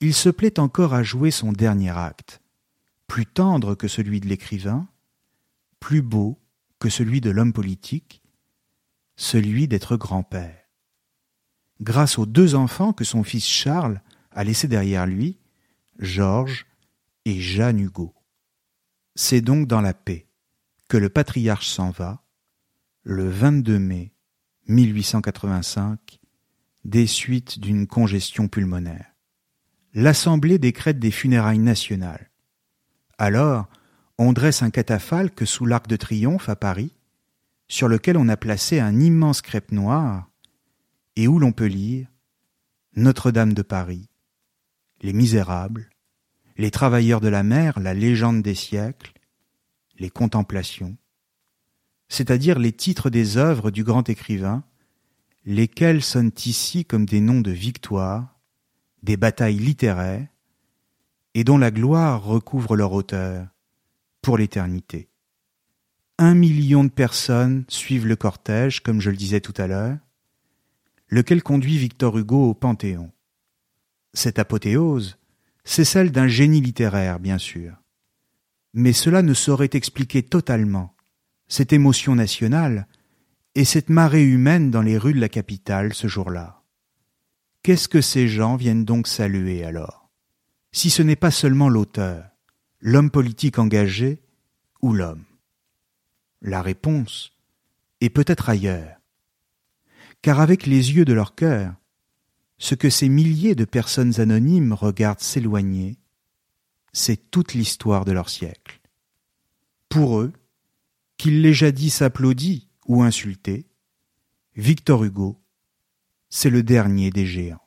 [0.00, 2.40] il se plaît encore à jouer son dernier acte,
[3.06, 4.86] plus tendre que celui de l'écrivain,
[5.80, 6.38] plus beau
[6.78, 8.22] que celui de l'homme politique,
[9.16, 10.64] celui d'être grand-père.
[11.80, 14.00] Grâce aux deux enfants que son fils Charles
[14.30, 15.38] a laissés derrière lui,
[15.98, 16.66] Georges
[17.24, 18.14] et Jeanne Hugo.
[19.14, 20.26] C'est donc dans la paix
[20.88, 22.24] que le patriarche s'en va,
[23.02, 24.12] le 22 mai
[24.66, 26.20] 1885,
[26.84, 29.06] des suites d'une congestion pulmonaire.
[29.94, 32.30] L'Assemblée décrète des funérailles nationales.
[33.18, 33.68] Alors,
[34.18, 36.92] on dresse un catafalque sous l'Arc de Triomphe à Paris,
[37.68, 40.30] sur lequel on a placé un immense crêpe noir,
[41.16, 42.08] et où l'on peut lire
[42.96, 44.08] Notre-Dame de Paris,
[45.00, 45.90] Les Misérables,
[46.56, 49.12] Les Travailleurs de la mer, la légende des siècles,
[49.98, 50.96] Les Contemplations,
[52.08, 54.64] c'est-à-dire les titres des œuvres du grand écrivain,
[55.44, 58.38] lesquels sonnent ici comme des noms de victoires,
[59.02, 60.26] des batailles littéraires,
[61.34, 63.48] et dont la gloire recouvre leur auteur
[64.22, 65.08] pour l'éternité.
[66.18, 69.98] Un million de personnes suivent le cortège, comme je le disais tout à l'heure,
[71.08, 73.10] lequel conduit Victor Hugo au Panthéon?
[74.12, 75.18] Cette apothéose,
[75.64, 77.74] c'est celle d'un génie littéraire, bien sûr.
[78.74, 80.94] Mais cela ne saurait expliquer totalement
[81.48, 82.86] cette émotion nationale
[83.56, 86.62] et cette marée humaine dans les rues de la capitale ce jour-là.
[87.64, 90.10] Qu'est-ce que ces gens viennent donc saluer alors?
[90.70, 92.24] Si ce n'est pas seulement l'auteur,
[92.78, 94.22] l'homme politique engagé
[94.80, 95.24] ou l'homme?
[96.44, 97.32] La réponse
[98.02, 99.00] est peut-être ailleurs.
[100.20, 101.74] Car avec les yeux de leur cœur,
[102.58, 105.96] ce que ces milliers de personnes anonymes regardent s'éloigner,
[106.92, 108.82] c'est toute l'histoire de leur siècle.
[109.88, 110.34] Pour eux,
[111.16, 113.66] qu'il l'ait jadis applaudi ou insulté,
[114.54, 115.40] Victor Hugo,
[116.28, 117.66] c'est le dernier des géants.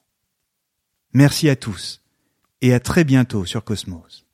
[1.14, 2.04] Merci à tous
[2.62, 4.27] et à très bientôt sur Cosmos.